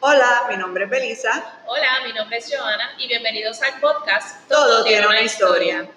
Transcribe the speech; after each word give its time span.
Hola, 0.00 0.46
mi 0.48 0.56
nombre 0.56 0.84
es 0.84 0.90
Belisa. 0.90 1.60
Hola, 1.66 1.88
mi 2.06 2.12
nombre 2.12 2.36
es 2.38 2.48
Joana 2.54 2.92
y 2.98 3.08
bienvenidos 3.08 3.60
al 3.62 3.80
podcast 3.80 4.48
Todo, 4.48 4.84
tiene 4.84 5.04
una 5.06 5.22
historia. 5.22 5.88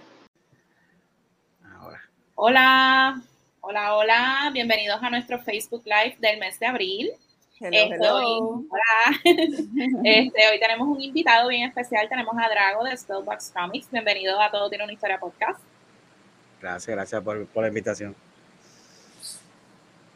Ahora. 1.80 2.02
Hola, 2.34 3.22
hola, 3.62 3.96
hola, 3.96 4.50
bienvenidos 4.54 5.02
a 5.04 5.10
nuestro 5.12 5.38
Facebook 5.40 5.84
Live 5.86 6.18
del 6.20 6.40
mes 6.40 6.60
de 6.60 6.66
abril. 6.66 7.12
Hello, 7.60 7.78
Este, 7.78 7.96
hello. 7.96 8.16
Hoy, 8.16 8.68
hola. 8.72 9.20
Este, 10.04 10.48
hoy 10.50 10.60
tenemos 10.60 10.88
un 10.88 11.00
invitado 11.00 11.48
bien 11.50 11.68
especial, 11.70 12.10
tenemos 12.10 12.36
a 12.36 12.50
Drago 12.50 12.84
de 12.84 12.98
Spellbox 12.98 13.52
Comics. 13.52 13.92
Bienvenido 13.92 14.42
a 14.42 14.50
Todo 14.50 14.68
Tiene 14.68 14.84
una 14.84 14.94
Historia 14.94 15.20
Podcast. 15.20 15.60
Gracias, 16.60 16.96
gracias 16.96 17.22
por, 17.22 17.46
por 17.46 17.62
la 17.62 17.68
invitación. 17.68 18.16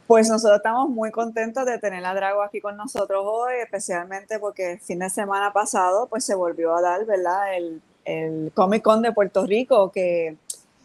Pues 0.07 0.29
nosotros 0.29 0.57
estamos 0.57 0.89
muy 0.89 1.09
contentos 1.11 1.65
de 1.65 1.79
tener 1.79 2.05
a 2.05 2.13
Drago 2.13 2.43
aquí 2.43 2.61
con 2.61 2.77
nosotros 2.77 3.23
hoy, 3.25 3.55
especialmente 3.63 4.37
porque 4.37 4.73
el 4.73 4.79
fin 4.79 4.99
de 4.99 5.09
semana 5.09 5.51
pasado 5.51 6.07
pues 6.07 6.23
se 6.23 6.35
volvió 6.35 6.75
a 6.75 6.81
dar, 6.81 7.05
¿verdad? 7.05 7.55
El, 7.55 7.81
el 8.05 8.51
Comic 8.53 8.83
Con 8.83 9.01
de 9.01 9.11
Puerto 9.13 9.47
Rico, 9.47 9.91
que 9.91 10.37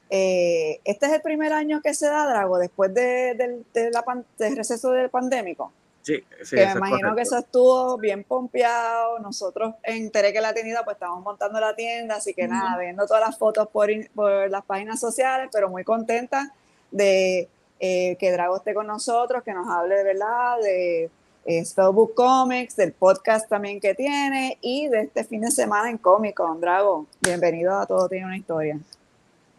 eh, 0.09 0.81
este 0.85 1.07
es 1.07 1.13
el 1.13 1.21
primer 1.21 1.53
año 1.53 1.83
que 1.83 1.93
se 1.93 2.07
da, 2.07 2.27
Drago, 2.27 2.59
después 2.59 2.95
de, 2.95 3.63
la 3.93 4.03
pan- 4.03 4.25
del 4.39 4.57
receso 4.57 4.91
del 4.93 5.11
pandémico. 5.11 5.71
Sí, 6.03 6.25
sí, 6.43 6.57
que 6.57 6.65
me 6.65 6.73
imagino 6.73 7.15
que 7.15 7.21
eso 7.21 7.37
estuvo 7.37 7.99
bien 7.99 8.25
pompeado. 8.25 9.19
Nosotros 9.19 9.75
en 9.83 10.11
Tereque 10.11 10.41
la 10.41 10.55
Tienda 10.55 10.83
pues 10.83 10.95
estamos 10.95 11.23
montando 11.23 11.61
la 11.61 11.77
tienda, 11.77 12.17
así 12.17 12.33
que 12.33 12.49
nada, 12.49 12.79
viendo 12.79 13.07
todas 13.07 13.23
las 13.29 13.37
fotos 13.37 13.69
por, 13.69 13.91
por 14.15 14.49
las 14.49 14.65
páginas 14.65 14.99
sociales, 14.99 15.51
pero 15.53 15.69
muy 15.69 15.85
contenta 15.85 16.55
de 16.91 17.51
eh, 17.81 18.17
que 18.21 18.31
Drago 18.31 18.57
esté 18.57 18.75
con 18.75 18.87
nosotros, 18.87 19.43
que 19.43 19.53
nos 19.55 19.67
hable 19.69 19.95
de 19.97 20.05
verdad 20.05 20.59
de 20.63 21.11
eh, 21.47 21.65
Spellbook 21.65 22.15
Comics, 22.15 22.77
del 22.77 22.93
podcast 22.93 23.49
también 23.49 23.81
que 23.81 23.95
tiene 23.95 24.59
y 24.61 24.89
de 24.89 25.01
este 25.03 25.25
fin 25.25 25.41
de 25.41 25.51
semana 25.51 25.89
en 25.91 25.99
Comic 25.99 26.35
Con. 26.37 26.61
Drago, 26.61 27.07
bienvenido 27.23 27.79
a 27.79 27.87
Todo 27.87 28.09
Tiene 28.09 28.27
una 28.27 28.37
Historia. 28.37 28.79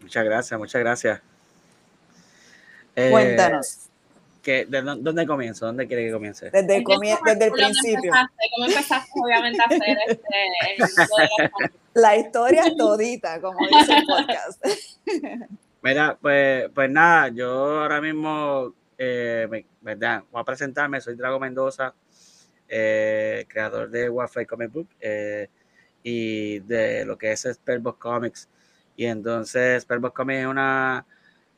Muchas 0.02 0.24
gracias, 0.24 0.60
muchas 0.60 0.80
gracias. 0.82 1.20
Eh, 2.96 3.10
Cuéntanos, 3.12 3.78
que- 4.44 4.66
¿de 4.66 4.82
dó- 4.82 4.96
¿Dónde 4.98 5.26
comienzo? 5.26 5.66
¿Dónde 5.66 5.88
quiere 5.88 6.06
que 6.08 6.12
comience? 6.12 6.50
desde 6.52 6.78
el, 6.78 6.84
por- 6.84 7.00
desde 7.00 7.46
el 7.46 7.52
principio. 7.52 7.98
Empezaste, 8.14 8.44
¿Cómo 8.56 8.68
empezaste 8.68 9.12
obviamente 9.24 9.62
a 9.62 9.66
hacer 9.66 9.98
este, 10.08 10.36
el 10.78 10.80
mundo 10.80 11.16
de? 11.60 11.72
La 12.02 12.16
historia 12.18 12.64
todita, 12.78 13.42
como 13.42 13.58
dice 13.68 13.94
el 13.98 14.06
podcast. 14.06 14.66
Mira, 15.84 16.18
pues, 16.22 16.70
pues 16.76 16.90
nada, 16.92 17.30
yo 17.30 17.82
ahora 17.82 18.02
mismo, 18.02 18.76
eh. 18.98 19.48
Voy 19.82 20.42
a 20.42 20.44
presentarme, 20.44 21.02
soy 21.02 21.16
Drago 21.16 21.40
Mendoza, 21.40 21.96
eh, 22.68 23.46
creador 23.50 23.90
de 23.90 24.10
Warfare 24.10 24.46
Comic 24.46 24.72
Book 24.72 24.90
eh, 25.00 25.50
y 26.04 26.60
de 26.60 27.04
lo 27.06 27.18
que 27.18 27.32
es 27.32 27.42
Spellbox 27.52 27.98
Comics. 28.00 28.50
Y 28.96 29.06
entonces 29.06 29.82
Spellbox 29.84 30.14
Comics 30.14 30.40
es 30.42 30.46
una, 30.46 31.06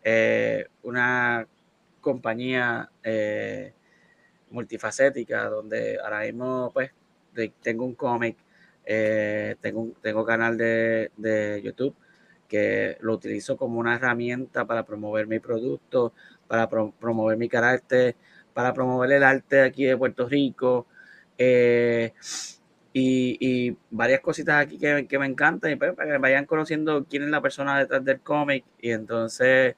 eh, 0.04 0.68
una 0.84 1.46
compañía 2.02 2.90
multifacética 4.52 5.50
donde 5.50 6.00
ahora 6.02 6.22
mismo 6.22 6.72
pues 6.74 6.92
tengo 7.62 7.86
un 7.86 7.96
cómic, 7.96 8.38
tengo, 8.86 9.92
tengo 10.02 10.26
canal 10.26 10.58
de, 10.58 11.12
de 11.18 11.62
YouTube 11.64 11.96
que 12.54 12.98
lo 13.02 13.16
utilizo 13.16 13.58
como 13.58 13.80
una 13.80 13.96
herramienta 13.96 14.66
para 14.66 14.86
promover 14.86 15.26
mi 15.26 15.40
producto, 15.40 16.14
para 16.48 16.70
pro- 16.70 16.94
promover 17.00 17.36
mi 17.36 17.50
carácter, 17.50 18.16
para 18.54 18.74
promover 18.76 19.12
el 19.12 19.24
arte 19.24 19.62
aquí 19.62 19.86
de 19.86 19.98
Puerto 19.98 20.30
Rico 20.30 20.86
eh, 21.40 22.14
y, 22.94 23.76
varias 23.90 24.20
cositas 24.22 24.64
aquí 24.64 24.78
que, 24.78 25.08
que 25.08 25.18
me 25.18 25.26
encantan 25.26 25.72
y 25.72 25.76
pues, 25.78 25.96
para 25.96 26.12
que 26.12 26.18
vayan 26.20 26.46
conociendo 26.46 27.06
quién 27.10 27.24
es 27.24 27.30
la 27.32 27.42
persona 27.42 27.80
detrás 27.80 28.06
del 28.06 28.20
cómic 28.22 28.64
y 28.80 28.92
entonces 28.92 29.76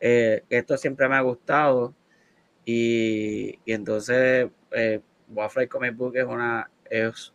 eh, 0.00 0.44
esto 0.50 0.76
siempre 0.76 1.08
me 1.08 1.16
ha 1.16 1.22
gustado 1.22 1.94
y, 2.66 3.58
y 3.64 3.72
entonces 3.72 4.50
eh, 4.72 5.00
Waffle 5.30 5.68
Comic 5.68 5.96
Book 5.96 6.16
es 6.16 6.26
una 6.26 6.70
es 6.90 7.32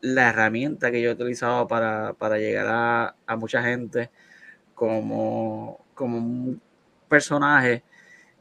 la 0.00 0.30
herramienta 0.30 0.90
que 0.90 1.02
yo 1.02 1.10
he 1.10 1.12
utilizado 1.14 1.66
para, 1.66 2.14
para 2.14 2.38
llegar 2.38 2.66
a, 2.68 3.16
a 3.26 3.36
mucha 3.36 3.62
gente 3.62 4.10
como, 4.74 5.84
como 5.94 6.18
un 6.18 6.60
personaje 7.08 7.82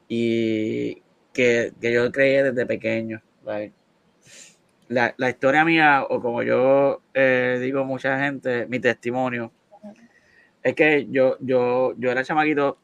y 0.07 1.01
que, 1.33 1.73
que 1.81 1.91
yo 1.93 2.11
creé 2.11 2.43
desde 2.43 2.65
pequeño. 2.65 3.21
La, 4.89 5.13
la 5.17 5.29
historia 5.29 5.65
mía, 5.65 6.05
o 6.07 6.21
como 6.21 6.43
yo 6.43 7.01
eh, 7.13 7.57
digo 7.61 7.83
mucha 7.83 8.19
gente, 8.19 8.67
mi 8.67 8.79
testimonio, 8.79 9.51
es 10.63 10.75
que 10.75 11.07
yo, 11.09 11.37
yo, 11.39 11.93
yo 11.97 12.11
era 12.11 12.23
chamaquito, 12.23 12.77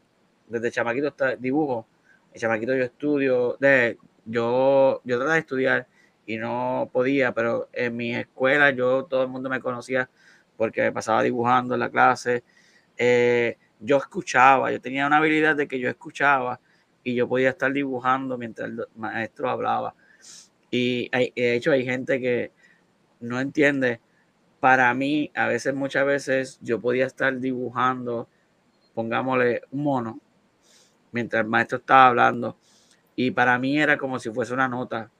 desde 0.47 0.71
chamaquito 0.71 1.13
dibujo, 1.39 1.87
el 2.33 2.41
chamaquito 2.41 2.75
yo 2.75 2.83
estudio, 2.83 3.57
de, 3.59 3.97
yo, 4.25 5.01
yo 5.03 5.17
trataba 5.17 5.35
de 5.35 5.39
estudiar 5.39 5.87
y 6.25 6.37
no 6.37 6.89
podía, 6.91 7.33
pero 7.33 7.69
en 7.73 7.95
mi 7.95 8.15
escuela 8.15 8.71
yo, 8.71 9.05
todo 9.05 9.23
el 9.23 9.29
mundo 9.29 9.49
me 9.49 9.59
conocía 9.59 10.09
porque 10.57 10.81
me 10.81 10.91
pasaba 10.91 11.23
dibujando 11.23 11.73
en 11.73 11.79
la 11.81 11.89
clase. 11.89 12.43
Eh, 12.97 13.57
yo 13.79 13.97
escuchaba, 13.97 14.71
yo 14.71 14.79
tenía 14.79 15.07
una 15.07 15.17
habilidad 15.17 15.55
de 15.55 15.67
que 15.67 15.79
yo 15.79 15.89
escuchaba 15.89 16.59
y 17.03 17.15
yo 17.15 17.27
podía 17.27 17.49
estar 17.49 17.71
dibujando 17.73 18.37
mientras 18.37 18.69
el 18.69 18.85
maestro 18.95 19.49
hablaba. 19.49 19.95
Y 20.71 21.09
de 21.11 21.55
hecho 21.55 21.71
hay 21.71 21.85
gente 21.85 22.19
que 22.19 22.51
no 23.19 23.39
entiende. 23.39 23.99
Para 24.59 24.93
mí, 24.93 25.29
a 25.35 25.47
veces, 25.47 25.73
muchas 25.75 26.05
veces, 26.05 26.59
yo 26.61 26.79
podía 26.79 27.05
estar 27.05 27.37
dibujando, 27.39 28.29
pongámosle 28.93 29.63
un 29.71 29.83
mono, 29.83 30.19
mientras 31.11 31.43
el 31.43 31.49
maestro 31.49 31.79
estaba 31.79 32.07
hablando. 32.07 32.57
Y 33.15 33.31
para 33.31 33.59
mí 33.59 33.77
era 33.77 33.97
como 33.97 34.19
si 34.19 34.31
fuese 34.31 34.53
una 34.53 34.69
nota 34.69 35.11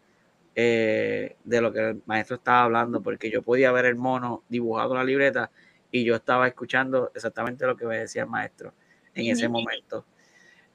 eh, 0.56 1.36
de 1.44 1.62
lo 1.62 1.72
que 1.74 1.80
el 1.80 2.02
maestro 2.06 2.36
estaba 2.38 2.64
hablando, 2.64 3.02
porque 3.02 3.30
yo 3.30 3.42
podía 3.42 3.72
ver 3.72 3.86
el 3.86 3.96
mono 3.96 4.44
dibujado 4.50 4.92
en 4.94 4.98
la 5.00 5.04
libreta 5.04 5.52
y 5.92 6.04
yo 6.04 6.16
estaba 6.16 6.48
escuchando 6.48 7.12
exactamente 7.14 7.66
lo 7.66 7.76
que 7.76 7.86
me 7.86 8.00
decía 8.00 8.24
el 8.24 8.30
maestro 8.30 8.74
en 9.14 9.28
ese 9.28 9.48
momento. 9.48 10.06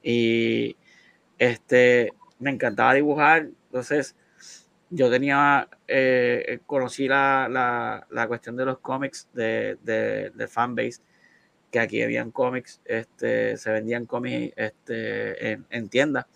Y 0.02 0.76
este, 1.38 2.12
me 2.38 2.50
encantaba 2.50 2.94
dibujar, 2.94 3.48
entonces 3.66 4.16
yo 4.90 5.10
tenía, 5.10 5.68
eh, 5.86 6.60
conocí 6.66 7.08
la, 7.08 7.48
la, 7.50 8.06
la 8.10 8.28
cuestión 8.28 8.56
de 8.56 8.64
los 8.64 8.78
cómics 8.78 9.28
de, 9.34 9.76
de, 9.82 10.30
de 10.30 10.48
fanbase, 10.48 11.02
que 11.70 11.80
aquí 11.80 12.02
habían 12.02 12.30
cómics, 12.30 12.80
este, 12.84 13.56
se 13.58 13.70
vendían 13.70 14.06
cómics 14.06 14.54
este, 14.56 15.52
en, 15.52 15.66
en 15.68 15.88
tiendas. 15.88 16.26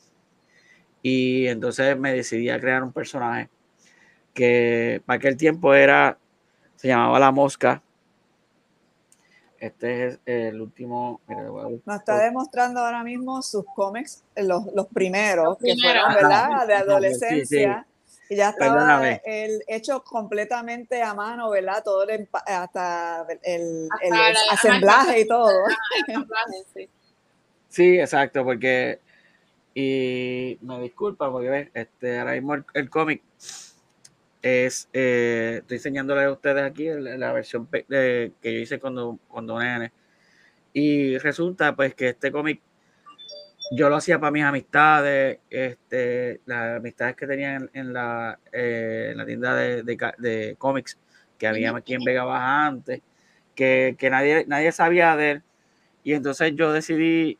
Y 1.02 1.46
entonces 1.48 1.98
me 1.98 2.12
decidí 2.12 2.48
a 2.48 2.60
crear 2.60 2.82
un 2.82 2.92
personaje 2.92 3.48
que 4.34 5.02
para 5.04 5.16
aquel 5.18 5.36
tiempo 5.36 5.74
era, 5.74 6.16
se 6.76 6.88
llamaba 6.88 7.18
La 7.18 7.30
Mosca. 7.32 7.82
Este 9.58 10.06
es 10.08 10.18
el 10.26 10.60
último. 10.60 11.20
mira. 11.26 11.42
Nos 11.84 11.96
está 11.98 12.18
demostrando 12.24 12.80
ahora 12.80 13.04
mismo 13.04 13.42
sus 13.42 13.64
cómics, 13.74 14.24
eh, 14.34 14.42
los, 14.42 14.66
los 14.74 14.86
primeros, 14.88 15.44
Los 15.44 15.58
que 15.58 15.74
primeros. 15.74 16.02
fueron, 16.02 16.14
¿verdad? 16.14 16.48
De 16.48 16.54
Ajá, 16.54 16.60
sí, 16.60 16.66
sí. 16.66 16.74
adolescencia. 16.90 17.86
Y 18.28 18.36
ya 18.36 18.50
estaba 18.50 19.14
el, 19.24 19.62
hecho 19.66 20.02
completamente 20.02 21.02
a 21.02 21.12
mano, 21.14 21.50
¿verdad? 21.50 21.82
Todo 21.84 22.08
el, 22.08 22.28
hasta 22.46 23.26
el, 23.28 23.38
el- 23.42 23.88
Hasta 23.92 24.06
el 24.06 24.12
la- 24.34 24.40
asemblaje 24.50 25.20
y 25.20 25.26
todo. 25.28 25.64
Ensamblaje, 26.08 26.64
sí. 26.74 26.88
Sí, 27.68 27.98
exacto, 28.00 28.44
porque. 28.44 29.00
Y 29.74 30.58
me 30.60 30.80
disculpa, 30.80 31.30
porque 31.30 31.48
ves, 31.48 31.68
este, 31.74 32.18
ahora 32.18 32.32
mismo 32.32 32.54
el, 32.54 32.64
el 32.74 32.90
cómic 32.90 33.22
es. 34.42 34.88
eh, 34.92 35.58
estoy 35.60 35.76
enseñándole 35.76 36.24
a 36.24 36.32
ustedes 36.32 36.62
aquí 36.64 36.88
la 36.90 37.32
versión 37.32 37.66
que 37.68 38.32
yo 38.42 38.50
hice 38.50 38.78
cuando, 38.78 39.18
cuando 39.28 39.58
nene. 39.58 39.92
Y 40.72 41.16
resulta, 41.18 41.74
pues, 41.74 41.94
que 41.94 42.10
este 42.10 42.30
cómic 42.32 42.60
yo 43.74 43.88
lo 43.88 43.96
hacía 43.96 44.18
para 44.18 44.30
mis 44.30 44.44
amistades, 44.44 45.38
este, 45.48 46.40
las 46.44 46.78
amistades 46.78 47.16
que 47.16 47.26
tenía 47.26 47.54
en, 47.56 47.70
en 47.72 47.92
la, 47.92 48.38
eh, 48.52 49.08
en 49.12 49.16
la 49.16 49.24
tienda 49.24 49.54
de, 49.54 49.82
de 49.82 50.56
cómics 50.58 50.98
que 51.38 51.46
había 51.46 51.74
aquí 51.74 51.94
en 51.94 52.04
Vega 52.04 52.24
Baja 52.24 52.66
antes, 52.66 53.00
que, 53.54 53.96
que 53.98 54.10
nadie, 54.10 54.44
nadie 54.46 54.72
sabía 54.72 55.16
de 55.16 55.30
él. 55.30 55.42
Y 56.04 56.12
entonces 56.12 56.52
yo 56.54 56.72
decidí, 56.72 57.38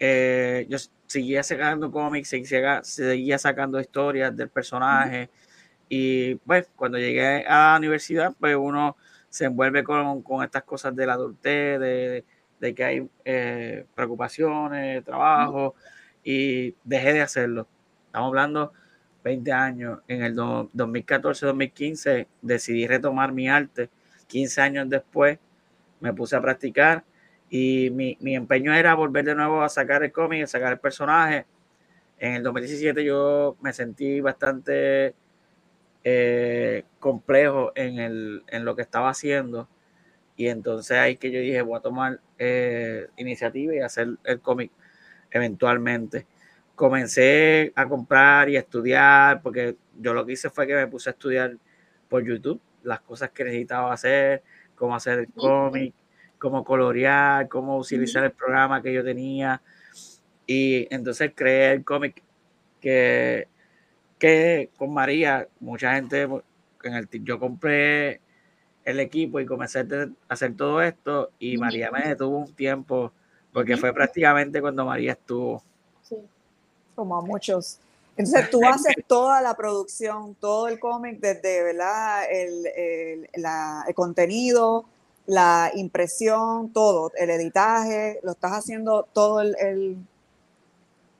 eh, 0.00 0.66
yo 0.68 0.78
seguía 1.08 1.42
sacando 1.42 1.90
cómics, 1.90 2.28
seguía, 2.28 2.84
seguía 2.84 3.38
sacando 3.38 3.80
historias 3.80 4.36
del 4.36 4.50
personaje. 4.50 5.30
Y 5.88 6.36
pues 6.36 6.68
cuando 6.76 6.98
llegué 6.98 7.44
a 7.46 7.72
la 7.72 7.78
universidad, 7.78 8.34
pues 8.38 8.54
uno 8.56 8.96
se 9.30 9.46
envuelve 9.46 9.82
con, 9.82 10.22
con 10.22 10.44
estas 10.44 10.62
cosas 10.64 10.94
de 10.94 11.06
la 11.06 11.14
adultez, 11.14 11.80
de, 11.80 12.24
de 12.60 12.74
que 12.74 12.84
hay 12.84 13.10
eh, 13.24 13.86
preocupaciones, 13.94 15.04
trabajo, 15.04 15.74
y 16.22 16.74
dejé 16.84 17.14
de 17.14 17.22
hacerlo. 17.22 17.66
Estamos 18.06 18.28
hablando 18.28 18.72
20 19.24 19.52
años, 19.52 20.00
en 20.08 20.22
el 20.22 20.36
2014-2015 20.36 22.26
decidí 22.42 22.86
retomar 22.86 23.32
mi 23.32 23.48
arte. 23.48 23.90
15 24.26 24.60
años 24.60 24.88
después 24.90 25.38
me 26.00 26.12
puse 26.12 26.36
a 26.36 26.42
practicar 26.42 27.04
y 27.50 27.90
mi, 27.90 28.16
mi 28.20 28.36
empeño 28.36 28.74
era 28.74 28.94
volver 28.94 29.24
de 29.24 29.34
nuevo 29.34 29.62
a 29.62 29.68
sacar 29.68 30.02
el 30.02 30.12
cómic, 30.12 30.44
a 30.44 30.46
sacar 30.46 30.72
el 30.72 30.78
personaje. 30.78 31.46
En 32.18 32.34
el 32.34 32.42
2017 32.42 33.04
yo 33.04 33.56
me 33.60 33.72
sentí 33.72 34.20
bastante 34.20 35.14
eh, 36.04 36.84
complejo 37.00 37.72
en, 37.74 37.98
el, 37.98 38.42
en 38.48 38.64
lo 38.64 38.76
que 38.76 38.82
estaba 38.82 39.10
haciendo. 39.10 39.68
Y 40.36 40.48
entonces 40.48 40.96
ahí 40.96 41.16
que 41.16 41.30
yo 41.30 41.40
dije, 41.40 41.62
voy 41.62 41.78
a 41.78 41.80
tomar 41.80 42.20
eh, 42.38 43.08
iniciativa 43.16 43.74
y 43.74 43.80
hacer 43.80 44.08
el 44.24 44.40
cómic 44.40 44.70
eventualmente. 45.30 46.26
Comencé 46.74 47.72
a 47.74 47.88
comprar 47.88 48.48
y 48.48 48.56
a 48.56 48.60
estudiar, 48.60 49.42
porque 49.42 49.76
yo 49.98 50.14
lo 50.14 50.24
que 50.24 50.32
hice 50.32 50.50
fue 50.50 50.66
que 50.66 50.74
me 50.74 50.86
puse 50.86 51.10
a 51.10 51.12
estudiar 51.12 51.56
por 52.08 52.24
YouTube 52.24 52.60
las 52.84 53.00
cosas 53.00 53.30
que 53.30 53.44
necesitaba 53.44 53.92
hacer, 53.92 54.42
cómo 54.76 54.94
hacer 54.94 55.18
el 55.18 55.32
cómic, 55.32 55.94
cómo 56.38 56.64
colorear, 56.64 57.48
cómo 57.48 57.78
utilizar 57.78 58.24
el 58.24 58.32
programa 58.32 58.82
que 58.82 58.92
yo 58.92 59.04
tenía. 59.04 59.60
Y 60.46 60.92
entonces 60.94 61.32
creé 61.34 61.72
el 61.72 61.84
cómic 61.84 62.22
que 62.80 63.48
que 64.18 64.70
con 64.76 64.92
María, 64.92 65.48
mucha 65.60 65.94
gente, 65.94 66.22
en 66.22 66.94
el, 66.94 67.08
yo 67.24 67.38
compré 67.38 68.20
el 68.84 69.00
equipo 69.00 69.38
y 69.40 69.46
comencé 69.46 69.80
a 69.80 69.86
hacer 70.28 70.56
todo 70.56 70.82
esto 70.82 71.30
y 71.38 71.56
María 71.58 71.90
me 71.90 72.08
detuvo 72.08 72.38
un 72.38 72.52
tiempo 72.54 73.12
porque 73.52 73.76
fue 73.76 73.92
prácticamente 73.92 74.60
cuando 74.60 74.84
María 74.84 75.12
estuvo. 75.12 75.62
Sí. 76.02 76.16
Como 76.94 77.16
a 77.16 77.22
muchos. 77.22 77.78
Entonces 78.16 78.50
tú 78.50 78.60
haces 78.66 78.94
toda 79.06 79.40
la 79.40 79.54
producción, 79.54 80.34
todo 80.34 80.68
el 80.68 80.78
cómic, 80.78 81.20
desde 81.20 81.62
¿verdad? 81.62 82.24
El, 82.30 82.66
el, 82.66 83.28
la, 83.36 83.84
el, 83.86 83.94
contenido, 83.94 84.84
la 85.28 85.70
impresión, 85.76 86.72
todo, 86.72 87.12
el 87.16 87.30
editaje, 87.30 88.18
lo 88.24 88.32
estás 88.32 88.52
haciendo 88.52 89.06
todo 89.12 89.42
el, 89.42 89.98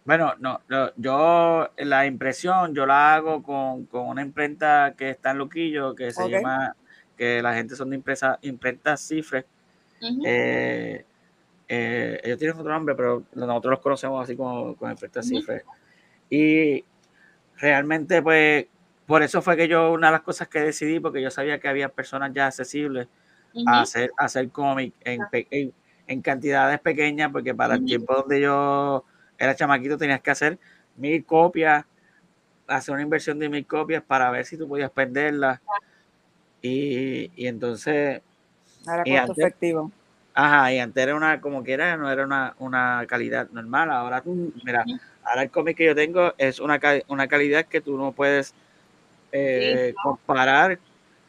bueno, 0.08 0.32
no, 0.38 0.62
yo 0.96 1.68
la 1.76 2.06
impresión 2.06 2.74
yo 2.74 2.86
la 2.86 3.14
hago 3.14 3.42
con, 3.42 3.86
una 3.92 4.22
imprenta 4.22 4.94
que 4.96 5.10
está 5.10 5.32
en 5.32 5.36
Luquillo, 5.36 5.94
que 5.94 6.12
se 6.12 6.30
llama, 6.30 6.74
que 7.14 7.42
la 7.42 7.52
gente 7.52 7.76
son 7.76 7.90
de 7.90 7.96
impresa, 7.96 8.38
imprentas 8.40 9.02
cifres. 9.02 9.44
Eh, 10.24 11.04
eh, 11.68 12.20
ellos 12.24 12.38
tienen 12.38 12.58
otro 12.58 12.72
nombre, 12.72 12.94
pero 12.94 13.24
nosotros 13.34 13.72
los 13.72 13.80
conocemos 13.80 14.24
así 14.24 14.34
como 14.34 14.74
con 14.76 14.90
imprenta 14.90 15.22
cifres. 15.22 15.62
Y 16.30 16.86
realmente, 17.58 18.22
pues, 18.22 18.64
por 19.04 19.22
eso 19.22 19.42
fue 19.42 19.58
que 19.58 19.68
yo, 19.68 19.92
una 19.92 20.06
de 20.06 20.12
las 20.12 20.22
cosas 20.22 20.48
que 20.48 20.60
decidí, 20.60 21.00
porque 21.00 21.20
yo 21.20 21.30
sabía 21.30 21.58
que 21.58 21.68
había 21.68 21.90
personas 21.90 22.32
ya 22.32 22.46
accesibles 22.46 23.08
a 23.66 23.80
hacer, 23.80 24.10
hacer 24.16 24.48
cómic 24.50 24.94
en, 25.04 25.20
en, 26.06 26.22
cantidades 26.22 26.80
pequeñas, 26.80 27.30
porque 27.30 27.54
para 27.54 27.74
el 27.74 27.84
tiempo 27.84 28.14
donde 28.14 28.40
yo 28.40 29.04
era 29.38 29.54
chamaquito, 29.54 29.98
tenías 29.98 30.20
que 30.20 30.30
hacer 30.30 30.58
mil 30.96 31.24
copias, 31.24 31.84
hacer 32.66 32.94
una 32.94 33.02
inversión 33.02 33.38
de 33.38 33.48
mil 33.48 33.66
copias 33.66 34.02
para 34.02 34.30
ver 34.30 34.44
si 34.44 34.56
tú 34.56 34.68
podías 34.68 34.94
venderlas. 34.94 35.60
Y, 36.62 37.30
y 37.36 37.46
entonces... 37.46 38.22
Era 38.86 39.26
costo 39.26 39.42
efectivo. 39.42 39.92
Ajá, 40.34 40.72
y 40.72 40.78
antes 40.78 41.02
era 41.02 41.16
una, 41.16 41.40
como 41.40 41.64
que 41.64 41.72
era, 41.72 41.96
no 41.96 42.10
era 42.10 42.24
una, 42.24 42.54
una 42.60 43.04
calidad 43.08 43.50
normal. 43.50 43.90
Ahora, 43.90 44.22
mira, 44.64 44.84
ahora 45.24 45.42
el 45.42 45.50
cómic 45.50 45.76
que 45.76 45.86
yo 45.86 45.96
tengo 45.96 46.32
es 46.38 46.60
una, 46.60 46.80
una 47.08 47.26
calidad 47.26 47.66
que 47.66 47.80
tú 47.80 47.98
no 47.98 48.12
puedes 48.12 48.54
eh, 49.32 49.94
comparar 50.00 50.78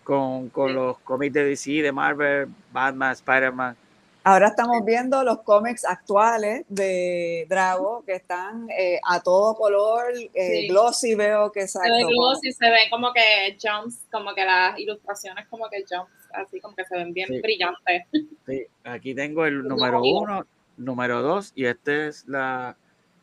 con, 0.09 0.49
con 0.49 0.73
los 0.73 0.97
cómics 1.01 1.33
de 1.33 1.45
DC, 1.45 1.83
de 1.83 1.91
Marvel, 1.91 2.47
Batman, 2.71 3.11
Spider-Man. 3.11 3.77
Ahora 4.23 4.47
estamos 4.47 4.83
viendo 4.83 5.23
los 5.23 5.43
cómics 5.43 5.85
actuales 5.85 6.65
de 6.67 7.45
Drago 7.47 8.03
que 8.07 8.13
están 8.13 8.67
eh, 8.71 8.99
a 9.07 9.21
todo 9.21 9.53
color, 9.53 10.05
eh, 10.33 10.67
glossy 10.67 11.13
veo 11.13 11.51
que 11.51 11.67
se 11.67 11.79
ve 11.79 12.03
glossy, 12.05 12.51
se 12.51 12.65
ven 12.65 12.89
como 12.89 13.13
que 13.13 13.55
jumps, 13.61 13.99
como 14.11 14.33
que 14.33 14.43
las 14.43 14.79
ilustraciones 14.79 15.47
como 15.47 15.69
que 15.69 15.85
jumps, 15.87 16.11
así 16.33 16.59
como 16.59 16.75
que 16.75 16.85
se 16.85 16.95
ven 16.95 17.13
bien 17.13 17.29
brillantes. 17.43 18.07
Sí, 18.47 18.65
aquí 18.83 19.13
tengo 19.13 19.45
el 19.45 19.61
número 19.67 20.01
uno, 20.01 20.47
número 20.75 21.21
dos 21.21 21.53
y 21.55 21.65
esta 21.65 22.07
es 22.07 22.27
la, 22.27 22.75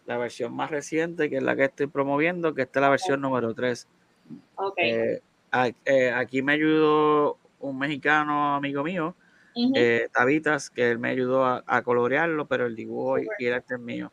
la, 0.06 0.18
versión 0.18 0.54
más 0.54 0.70
reciente 0.70 1.28
que 1.28 1.38
es 1.38 1.42
la 1.42 1.56
que 1.56 1.64
estoy 1.64 1.88
promoviendo, 1.88 2.54
que 2.54 2.62
esta 2.62 2.78
es 2.78 2.82
la 2.82 2.90
versión 2.90 3.20
número 3.20 3.52
tres. 3.54 3.88
Okay. 4.54 4.90
Eh, 4.90 5.22
aquí 6.14 6.42
me 6.42 6.52
ayudó 6.52 7.38
un 7.60 7.78
mexicano 7.78 8.54
amigo 8.54 8.82
mío 8.84 9.14
eh, 9.74 10.08
tabitas, 10.12 10.68
que 10.68 10.90
él 10.90 10.98
me 10.98 11.08
ayudó 11.08 11.44
a, 11.44 11.82
colorearlo, 11.82 12.46
pero 12.46 12.66
el 12.66 12.76
dibujo 12.76 13.18
y, 13.18 13.26
el 13.38 13.54
arte 13.54 13.74
es 13.74 13.80
mío. 13.80 14.12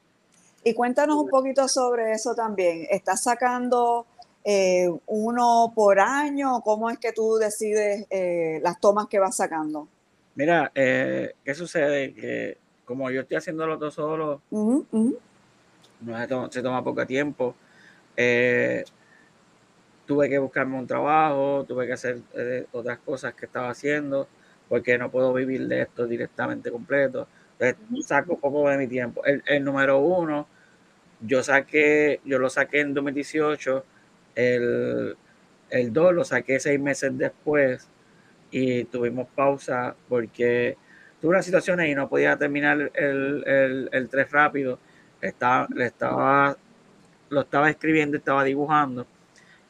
Y 0.63 0.73
cuéntanos 0.73 1.17
un 1.17 1.27
poquito 1.27 1.67
sobre 1.67 2.13
eso 2.13 2.33
también. 2.33 2.87
¿Estás 2.89 3.23
sacando 3.23 4.05
eh, 4.45 4.89
uno 5.07 5.73
por 5.75 5.99
año? 5.99 6.61
¿Cómo 6.61 6.89
es 6.89 6.97
que 6.97 7.11
tú 7.11 7.35
decides 7.35 8.05
eh, 8.09 8.61
las 8.63 8.79
tomas 8.79 9.07
que 9.07 9.19
vas 9.19 9.35
sacando? 9.35 9.89
Mira, 10.35 10.71
¿qué 10.73 11.53
sucede? 11.53 12.13
Que 12.13 12.57
como 12.85 13.11
yo 13.11 13.21
estoy 13.21 13.37
haciéndolo 13.37 13.77
todo 13.77 13.91
solo, 13.91 14.41
no 14.49 16.17
se 16.17 16.27
toma, 16.27 16.49
se 16.51 16.61
toma 16.61 16.83
poco 16.83 17.05
tiempo. 17.05 17.53
Tuve 20.05 20.29
que 20.29 20.37
buscarme 20.37 20.77
un 20.77 20.87
trabajo, 20.87 21.65
tuve 21.67 21.87
que 21.87 21.93
hacer 21.93 22.21
otras 22.71 22.99
cosas 22.99 23.33
que 23.33 23.45
estaba 23.45 23.69
haciendo 23.69 24.27
porque 24.67 24.97
no 24.97 25.11
puedo 25.11 25.33
vivir 25.33 25.67
de 25.67 25.81
esto 25.83 26.07
directamente 26.07 26.71
completo. 26.71 27.27
Entonces, 27.59 28.07
saco 28.07 28.37
poco 28.37 28.69
de 28.69 28.77
mi 28.77 28.87
tiempo. 28.87 29.21
El, 29.25 29.63
número 29.63 29.99
uno, 29.99 30.47
yo 31.21 31.43
saqué, 31.43 32.19
yo 32.25 32.39
lo 32.39 32.49
saqué 32.49 32.81
en 32.81 32.93
2018, 32.93 33.85
el, 34.35 35.15
el 35.69 35.93
dos 35.93 36.13
lo 36.13 36.23
saqué 36.23 36.59
seis 36.59 36.79
meses 36.79 37.17
después 37.17 37.87
y 38.51 38.85
tuvimos 38.85 39.27
pausa 39.35 39.95
porque 40.09 40.77
tuve 41.21 41.31
una 41.31 41.43
situación 41.43 41.81
y 41.85 41.95
no 41.95 42.09
podía 42.09 42.37
terminar 42.37 42.91
el, 42.93 43.43
el, 43.45 43.89
el 43.91 44.09
tres 44.09 44.31
rápido. 44.31 44.79
Estaba, 45.21 45.67
le 45.73 45.85
estaba, 45.85 46.57
lo 47.29 47.41
estaba 47.41 47.69
escribiendo, 47.69 48.17
estaba 48.17 48.43
dibujando 48.43 49.07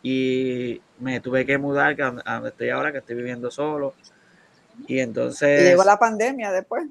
y 0.03 0.81
me 0.99 1.21
tuve 1.21 1.45
que 1.45 1.57
mudar 1.57 1.95
a 1.99 2.33
donde 2.35 2.49
estoy 2.49 2.69
ahora, 2.69 2.91
que 2.91 2.99
estoy 2.99 3.15
viviendo 3.15 3.49
solo 3.49 3.95
y 4.87 4.99
entonces... 4.99 5.63
llegó 5.63 5.83
la 5.83 5.97
pandemia 5.97 6.51
después. 6.51 6.85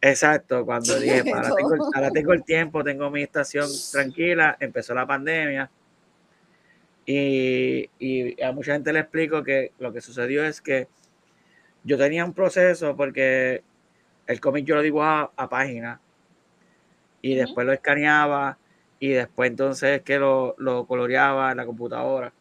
Exacto, 0.00 0.64
cuando 0.64 0.94
dije, 1.00 1.24
ahora 1.32 1.54
tengo, 1.54 1.90
ahora 1.94 2.10
tengo 2.10 2.32
el 2.32 2.44
tiempo, 2.44 2.84
tengo 2.84 3.10
mi 3.10 3.22
estación 3.22 3.68
tranquila, 3.90 4.56
empezó 4.60 4.94
la 4.94 5.06
pandemia. 5.06 5.70
Y, 7.06 7.88
y, 7.98 8.42
a 8.42 8.52
mucha 8.52 8.74
gente 8.74 8.92
le 8.92 9.00
explico 9.00 9.42
que 9.42 9.72
lo 9.78 9.92
que 9.92 10.02
sucedió 10.02 10.44
es 10.44 10.60
que 10.60 10.88
yo 11.82 11.96
tenía 11.96 12.24
un 12.24 12.34
proceso 12.34 12.94
porque 12.96 13.62
el 14.26 14.40
cómic 14.40 14.66
yo 14.66 14.74
lo 14.74 14.82
dibujaba 14.82 15.32
a 15.34 15.48
página 15.48 16.02
y 17.22 17.34
después 17.34 17.66
lo 17.66 17.72
escaneaba 17.72 18.58
y 19.00 19.08
después 19.08 19.50
entonces 19.50 20.02
que 20.02 20.18
lo, 20.18 20.54
lo 20.58 20.86
coloreaba 20.86 21.50
en 21.50 21.56
la 21.56 21.64
computadora. 21.64 22.32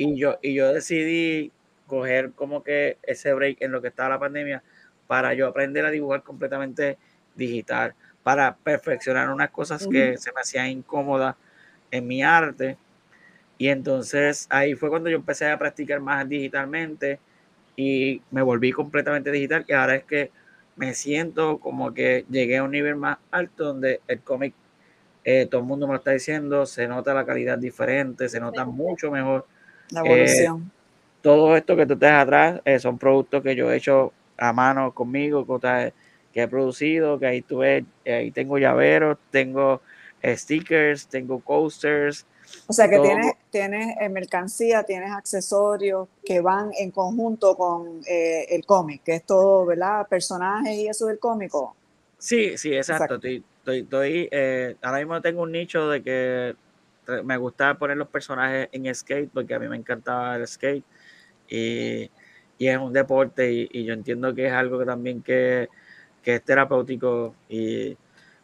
Y, 0.00 0.16
yo, 0.16 0.38
y 0.40 0.54
yo 0.54 0.72
decidí 0.72 1.52
coger 1.86 2.32
como 2.32 2.62
que 2.62 2.96
ese 3.02 3.34
break 3.34 3.60
en 3.60 3.70
lo 3.70 3.82
que 3.82 3.88
estaba 3.88 4.08
la 4.08 4.18
pandemia 4.18 4.62
para 5.06 5.34
yo 5.34 5.46
aprender 5.46 5.84
a 5.84 5.90
dibujar 5.90 6.22
completamente 6.22 6.96
digital, 7.34 7.94
para 8.22 8.56
perfeccionar 8.56 9.28
unas 9.28 9.50
cosas 9.50 9.86
que 9.86 10.16
se 10.16 10.32
me 10.32 10.40
hacían 10.40 10.68
incómodas 10.68 11.36
en 11.90 12.06
mi 12.06 12.22
arte. 12.22 12.78
Y 13.58 13.68
entonces 13.68 14.46
ahí 14.48 14.74
fue 14.74 14.88
cuando 14.88 15.10
yo 15.10 15.16
empecé 15.16 15.50
a 15.50 15.58
practicar 15.58 16.00
más 16.00 16.26
digitalmente 16.26 17.18
y 17.76 18.22
me 18.30 18.40
volví 18.40 18.72
completamente 18.72 19.30
digital 19.30 19.66
y 19.68 19.72
ahora 19.74 19.96
es 19.96 20.04
que 20.04 20.30
me 20.76 20.94
siento 20.94 21.58
como 21.58 21.92
que 21.92 22.24
llegué 22.30 22.56
a 22.56 22.62
un 22.62 22.70
nivel 22.70 22.96
más 22.96 23.18
alto 23.30 23.64
donde 23.64 24.00
el 24.08 24.20
cómic, 24.20 24.54
eh, 25.24 25.46
todo 25.50 25.60
el 25.60 25.66
mundo 25.66 25.86
me 25.86 25.92
lo 25.92 25.98
está 25.98 26.12
diciendo, 26.12 26.64
se 26.64 26.88
nota 26.88 27.12
la 27.12 27.26
calidad 27.26 27.58
diferente, 27.58 28.30
se 28.30 28.40
nota 28.40 28.64
mucho 28.64 29.10
mejor. 29.10 29.46
La 29.90 30.00
evolución 30.00 30.70
todo 31.22 31.56
esto 31.56 31.76
que 31.76 31.86
tú 31.86 31.96
tienes 31.96 32.18
atrás 32.18 32.60
eh, 32.64 32.78
son 32.78 32.98
productos 32.98 33.42
que 33.42 33.54
yo 33.54 33.70
he 33.70 33.76
hecho 33.76 34.12
a 34.38 34.52
mano 34.52 34.92
conmigo, 34.92 35.46
cosas 35.46 35.92
que 36.32 36.42
he 36.42 36.48
producido, 36.48 37.18
que 37.18 37.26
ahí 37.26 37.42
tú 37.42 37.58
ves, 37.58 37.84
eh, 38.04 38.14
ahí 38.14 38.30
tengo 38.30 38.58
llaveros, 38.58 39.18
tengo 39.30 39.82
eh, 40.22 40.36
stickers, 40.36 41.06
tengo 41.06 41.40
coasters. 41.40 42.24
O 42.66 42.72
sea 42.72 42.88
que 42.88 42.98
tienes, 42.98 43.34
tienes 43.50 44.10
mercancía, 44.10 44.82
tienes 44.82 45.12
accesorios 45.12 46.08
que 46.24 46.40
van 46.40 46.70
en 46.76 46.90
conjunto 46.90 47.56
con 47.56 48.00
el 48.06 48.66
cómic, 48.66 49.02
que 49.04 49.16
es 49.16 49.24
todo, 49.24 49.66
¿verdad? 49.66 50.08
Personajes 50.08 50.74
y 50.76 50.88
eso 50.88 51.06
del 51.06 51.20
cómico. 51.20 51.76
Sí, 52.18 52.58
sí, 52.58 52.74
exacto. 52.74 53.14
Estoy, 53.14 53.44
estoy, 53.66 54.28
ahora 54.82 54.98
mismo 54.98 55.20
tengo 55.20 55.42
un 55.42 55.52
nicho 55.52 55.88
de 55.88 56.02
que 56.02 56.56
me 57.24 57.36
gusta 57.36 57.78
poner 57.78 57.96
los 57.96 58.08
personajes 58.08 58.68
en 58.72 58.94
skate 58.94 59.30
porque 59.32 59.54
a 59.54 59.58
mí 59.58 59.68
me 59.68 59.76
encantaba 59.76 60.36
el 60.36 60.46
skate 60.46 60.84
y, 61.48 62.10
y 62.58 62.68
es 62.68 62.78
un 62.78 62.92
deporte 62.92 63.52
y, 63.52 63.68
y, 63.72 63.84
yo 63.84 63.94
entiendo 63.94 64.34
que 64.34 64.46
es 64.46 64.52
algo 64.52 64.78
que 64.78 64.86
también 64.86 65.22
que, 65.22 65.68
que 66.22 66.36
es 66.36 66.44
terapéutico 66.44 67.34
y, 67.48 67.96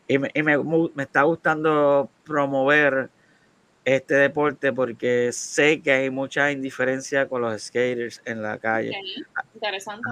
y, 0.08 0.18
me, 0.18 0.30
me, 0.34 0.58
me, 0.94 1.02
está 1.02 1.22
gustando 1.22 2.10
promover 2.24 3.10
este 3.84 4.14
deporte 4.14 4.72
porque 4.72 5.30
sé 5.32 5.80
que 5.80 5.92
hay 5.92 6.10
mucha 6.10 6.50
indiferencia 6.50 7.28
con 7.28 7.42
los 7.42 7.62
skaters 7.62 8.20
en 8.24 8.42
la 8.42 8.58
calle. 8.58 8.90
Okay. 8.90 9.24
Interesante. 9.54 10.10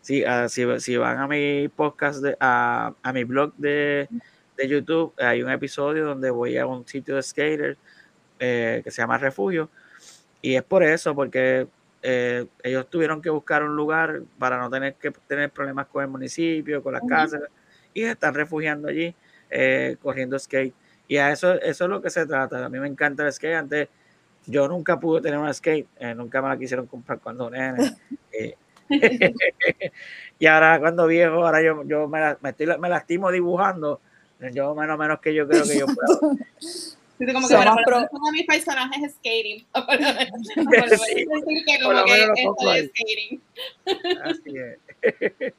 Sí, 0.00 0.22
uh, 0.22 0.48
si, 0.50 0.66
si, 0.80 0.96
van 0.98 1.18
a 1.18 1.26
mi 1.26 1.68
podcast, 1.68 2.22
de, 2.22 2.36
a, 2.38 2.92
a 3.02 3.12
mi 3.12 3.24
blog 3.24 3.54
de, 3.56 4.06
de, 4.56 4.68
YouTube, 4.68 5.12
hay 5.18 5.42
un 5.42 5.50
episodio 5.50 6.04
donde 6.04 6.30
voy 6.30 6.56
a 6.56 6.66
un 6.66 6.86
sitio 6.86 7.16
de 7.16 7.22
skaters 7.22 7.78
eh, 8.38 8.80
que 8.84 8.90
se 8.90 9.02
llama 9.02 9.18
Refugio. 9.18 9.70
Y 10.42 10.54
es 10.54 10.62
por 10.62 10.82
eso, 10.82 11.14
porque 11.14 11.66
eh, 12.02 12.46
ellos 12.62 12.88
tuvieron 12.90 13.22
que 13.22 13.30
buscar 13.30 13.62
un 13.62 13.74
lugar 13.76 14.22
para 14.38 14.58
no 14.58 14.68
tener 14.70 14.94
que 14.94 15.10
tener 15.10 15.50
problemas 15.50 15.86
con 15.86 16.02
el 16.02 16.10
municipio, 16.10 16.82
con 16.82 16.92
las 16.92 17.02
uh 17.02 17.06
-huh. 17.06 17.08
casas, 17.08 17.42
y 17.94 18.02
se 18.02 18.10
están 18.10 18.34
refugiando 18.34 18.88
allí, 18.88 19.14
eh, 19.50 19.96
corriendo 20.02 20.38
skate. 20.38 20.74
Y 21.08 21.16
a 21.16 21.30
eso, 21.30 21.54
eso 21.54 21.84
es 21.84 21.90
lo 21.90 22.02
que 22.02 22.10
se 22.10 22.26
trata. 22.26 22.64
A 22.64 22.68
mí 22.68 22.78
me 22.78 22.88
encanta 22.88 23.24
el 23.24 23.32
skate. 23.32 23.54
Antes 23.54 23.88
yo 24.46 24.68
nunca 24.68 24.98
pude 24.98 25.22
tener 25.22 25.38
una 25.38 25.52
skate, 25.52 25.86
eh, 25.98 26.14
nunca 26.14 26.42
me 26.42 26.48
la 26.48 26.58
quisieron 26.58 26.86
comprar 26.86 27.20
cuando 27.20 27.50
nene. 27.50 27.96
Y 30.38 30.46
ahora 30.46 30.78
cuando 30.80 31.06
viejo, 31.06 31.46
ahora 31.46 31.62
yo, 31.62 31.84
yo 31.84 32.08
me, 32.08 32.20
la, 32.20 32.38
me, 32.40 32.50
estoy, 32.50 32.66
me 32.78 32.88
lastimo 32.88 33.30
dibujando. 33.30 34.00
Yo 34.52 34.74
menos 34.74 34.98
menos 34.98 35.20
que 35.20 35.34
yo 35.34 35.46
creo 35.48 35.64
que 35.64 35.78
yo 35.78 35.86
puedo. 35.86 36.36
Sí, 37.16 37.32
como 37.32 37.46
que 37.46 37.54
bueno, 37.54 37.76
pro... 37.86 38.08
uno 38.10 38.26
de 38.26 38.32
mis 38.32 38.44
personajes 38.44 39.14
skating. 39.14 39.64
sí, 41.06 41.64
que 41.64 41.78
como 41.80 42.04
que 42.04 42.24
esto 42.42 42.74
es 42.74 42.90
skating. 42.90 43.42
Así 44.24 44.58
es. 44.58 45.54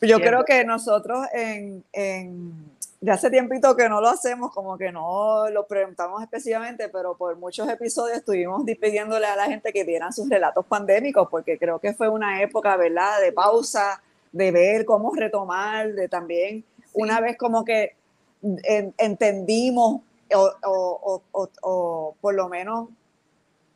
Yo 0.00 0.18
creo 0.18 0.46
que 0.46 0.64
nosotros 0.64 1.26
en, 1.34 1.84
en, 1.92 2.54
de 3.00 3.12
hace 3.12 3.30
tiempito 3.30 3.76
que 3.76 3.88
no 3.88 4.00
lo 4.00 4.08
hacemos, 4.08 4.52
como 4.52 4.76
que 4.76 4.90
no 4.90 5.48
lo 5.50 5.66
preguntamos 5.66 6.22
específicamente, 6.22 6.88
pero 6.88 7.16
por 7.16 7.36
muchos 7.36 7.68
episodios 7.68 8.18
estuvimos 8.18 8.64
pidiéndole 8.80 9.26
a 9.26 9.36
la 9.36 9.46
gente 9.46 9.72
que 9.72 9.84
dieran 9.84 10.12
sus 10.12 10.28
relatos 10.28 10.64
pandémicos, 10.66 11.28
porque 11.30 11.58
creo 11.58 11.78
que 11.78 11.94
fue 11.94 12.08
una 12.08 12.42
época, 12.42 12.76
¿verdad?, 12.76 13.20
de 13.20 13.32
pausa, 13.32 14.02
de 14.32 14.50
ver 14.50 14.84
cómo 14.84 15.14
retomar, 15.14 15.92
de 15.92 16.08
también. 16.08 16.64
Una 16.96 17.20
vez 17.20 17.36
como 17.36 17.64
que 17.64 17.94
en, 18.42 18.94
entendimos 18.98 20.00
o, 20.34 20.52
o, 20.64 21.22
o, 21.32 21.50
o, 21.62 22.14
por 22.20 22.34
lo 22.34 22.48
menos 22.48 22.88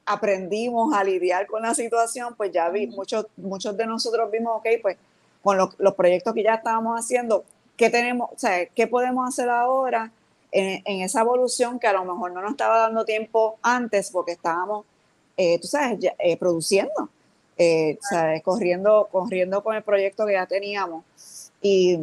aprendimos 0.04 0.92
a 0.94 1.04
lidiar 1.04 1.46
con 1.46 1.62
la 1.62 1.74
situación, 1.74 2.34
pues 2.36 2.50
ya 2.50 2.68
vi, 2.70 2.88
muchos, 2.88 3.26
muchos 3.36 3.76
de 3.76 3.86
nosotros 3.86 4.30
vimos, 4.30 4.56
ok, 4.56 4.66
pues 4.82 4.96
con 5.42 5.56
los, 5.56 5.78
los, 5.78 5.94
proyectos 5.94 6.34
que 6.34 6.42
ya 6.42 6.54
estábamos 6.54 6.98
haciendo, 6.98 7.44
¿qué 7.76 7.90
tenemos, 7.90 8.30
o 8.32 8.38
sea, 8.38 8.66
qué 8.66 8.86
podemos 8.86 9.28
hacer 9.28 9.48
ahora 9.48 10.10
en, 10.50 10.82
en, 10.84 11.02
esa 11.02 11.20
evolución 11.20 11.78
que 11.78 11.86
a 11.86 11.92
lo 11.92 12.04
mejor 12.04 12.32
no 12.32 12.42
nos 12.42 12.52
estaba 12.52 12.78
dando 12.78 13.04
tiempo 13.04 13.58
antes 13.62 14.10
porque 14.10 14.32
estábamos, 14.32 14.84
eh, 15.36 15.58
tú 15.60 15.68
sabes, 15.68 15.98
ya, 16.00 16.14
eh, 16.18 16.36
produciendo, 16.36 17.08
eh, 17.56 17.98
¿sabes? 18.00 18.42
Corriendo, 18.42 19.08
corriendo 19.12 19.62
con 19.62 19.76
el 19.76 19.82
proyecto 19.82 20.26
que 20.26 20.32
ya 20.32 20.46
teníamos. 20.46 21.04
Y 21.62 21.98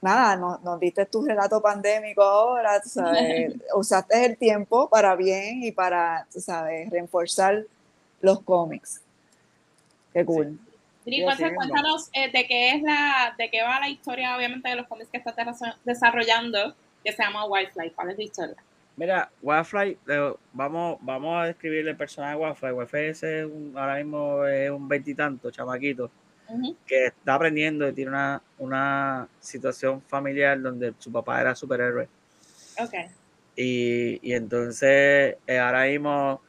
nada, 0.00 0.36
nos, 0.36 0.62
nos 0.62 0.80
diste 0.80 1.06
tu 1.06 1.24
relato 1.24 1.60
pandémico 1.60 2.22
ahora, 2.22 2.80
¿sabes? 2.82 3.54
usaste 3.74 4.24
el 4.24 4.36
tiempo 4.36 4.88
para 4.88 5.14
bien 5.16 5.62
y 5.62 5.72
para, 5.72 6.26
¿sabes? 6.30 6.90
Reforzar 6.90 7.64
los 8.20 8.40
cómics. 8.42 9.00
Qué 10.12 10.24
cool. 10.24 10.58
Sí. 10.58 10.70
Dri, 11.04 11.24
cuéntanos 11.24 12.10
eh, 12.12 12.30
de 12.30 12.46
qué 12.46 12.70
es 12.70 12.82
la, 12.82 13.34
de 13.36 13.50
qué 13.50 13.62
va 13.62 13.80
la 13.80 13.88
historia, 13.88 14.36
obviamente, 14.36 14.68
de 14.68 14.76
los 14.76 14.86
cómics 14.86 15.10
que 15.10 15.18
estás 15.18 15.34
desarrollando, 15.84 16.74
que 17.02 17.12
se 17.12 17.22
llama 17.22 17.46
Wildfly. 17.46 17.90
¿Cuál 17.92 18.10
es 18.10 18.18
la 18.18 18.24
historia? 18.24 18.56
Mira, 18.96 19.30
Wildfly, 19.40 19.98
vamos, 20.52 20.98
vamos 21.00 21.42
a 21.42 21.46
describir 21.46 21.88
el 21.88 21.96
personaje 21.96 22.36
de 22.36 22.44
Wildfly. 22.44 22.72
Wildfly 22.72 23.06
es 23.06 23.22
un, 23.22 23.72
ahora 23.74 23.96
mismo 23.96 24.44
es 24.44 24.70
un 24.70 24.86
veintitanto, 24.88 25.50
chamaquito, 25.50 26.10
uh 26.50 26.58
-huh. 26.58 26.76
que 26.86 27.06
está 27.06 27.34
aprendiendo 27.34 27.88
y 27.88 27.92
tiene 27.92 28.10
una, 28.10 28.42
una 28.58 29.28
situación 29.40 30.02
familiar 30.02 30.60
donde 30.60 30.94
su 30.98 31.10
papá 31.10 31.40
era 31.40 31.54
superhéroe. 31.54 32.08
Ok. 32.78 32.94
Y, 33.56 34.20
y 34.22 34.32
entonces, 34.34 35.36
eh, 35.46 35.58
ahora 35.58 35.84
mismo 35.86 36.40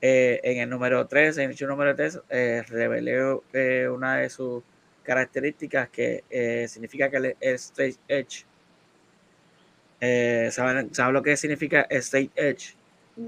eh, 0.00 0.40
en 0.44 0.58
el 0.58 0.70
número 0.70 1.06
3, 1.06 1.38
en 1.38 1.50
el 1.50 1.68
número 1.68 1.94
3, 1.94 2.20
eh, 2.30 2.62
revelé 2.68 3.40
eh, 3.52 3.88
una 3.88 4.16
de 4.16 4.30
sus 4.30 4.62
características 5.02 5.88
que 5.88 6.22
significa 6.68 7.10
que 7.10 7.16
el, 7.16 7.36
el 7.40 7.54
straight 7.54 7.98
edge. 8.06 8.44
¿saben, 10.52 10.94
¿Saben 10.94 11.14
lo 11.14 11.22
que 11.22 11.36
significa 11.36 11.86
straight 11.90 12.30
edge? 12.36 12.76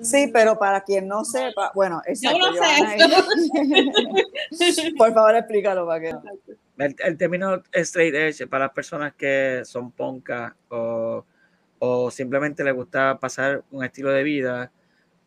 Sí, 0.02 0.30
pero 0.32 0.58
para 0.58 0.82
quien 0.82 1.08
no 1.08 1.24
sepa, 1.24 1.72
bueno, 1.74 2.02
exacto, 2.06 2.38
yo 2.38 2.50
no 2.50 2.56
sé. 4.56 4.92
Por 4.98 5.12
favor, 5.12 5.34
explícalo 5.34 5.86
para 5.86 6.00
que. 6.00 6.14
El, 6.78 6.96
el, 6.98 7.18
término 7.18 7.62
straight 7.72 8.14
edge 8.14 8.46
para 8.46 8.66
las 8.66 8.74
personas 8.74 9.14
que 9.14 9.62
son 9.64 9.90
poncas 9.92 10.54
o, 10.70 11.24
o 11.78 12.10
simplemente 12.10 12.64
les 12.64 12.74
gusta 12.74 13.18
pasar 13.18 13.62
un 13.70 13.84
estilo 13.84 14.10
de 14.10 14.22
vida 14.22 14.72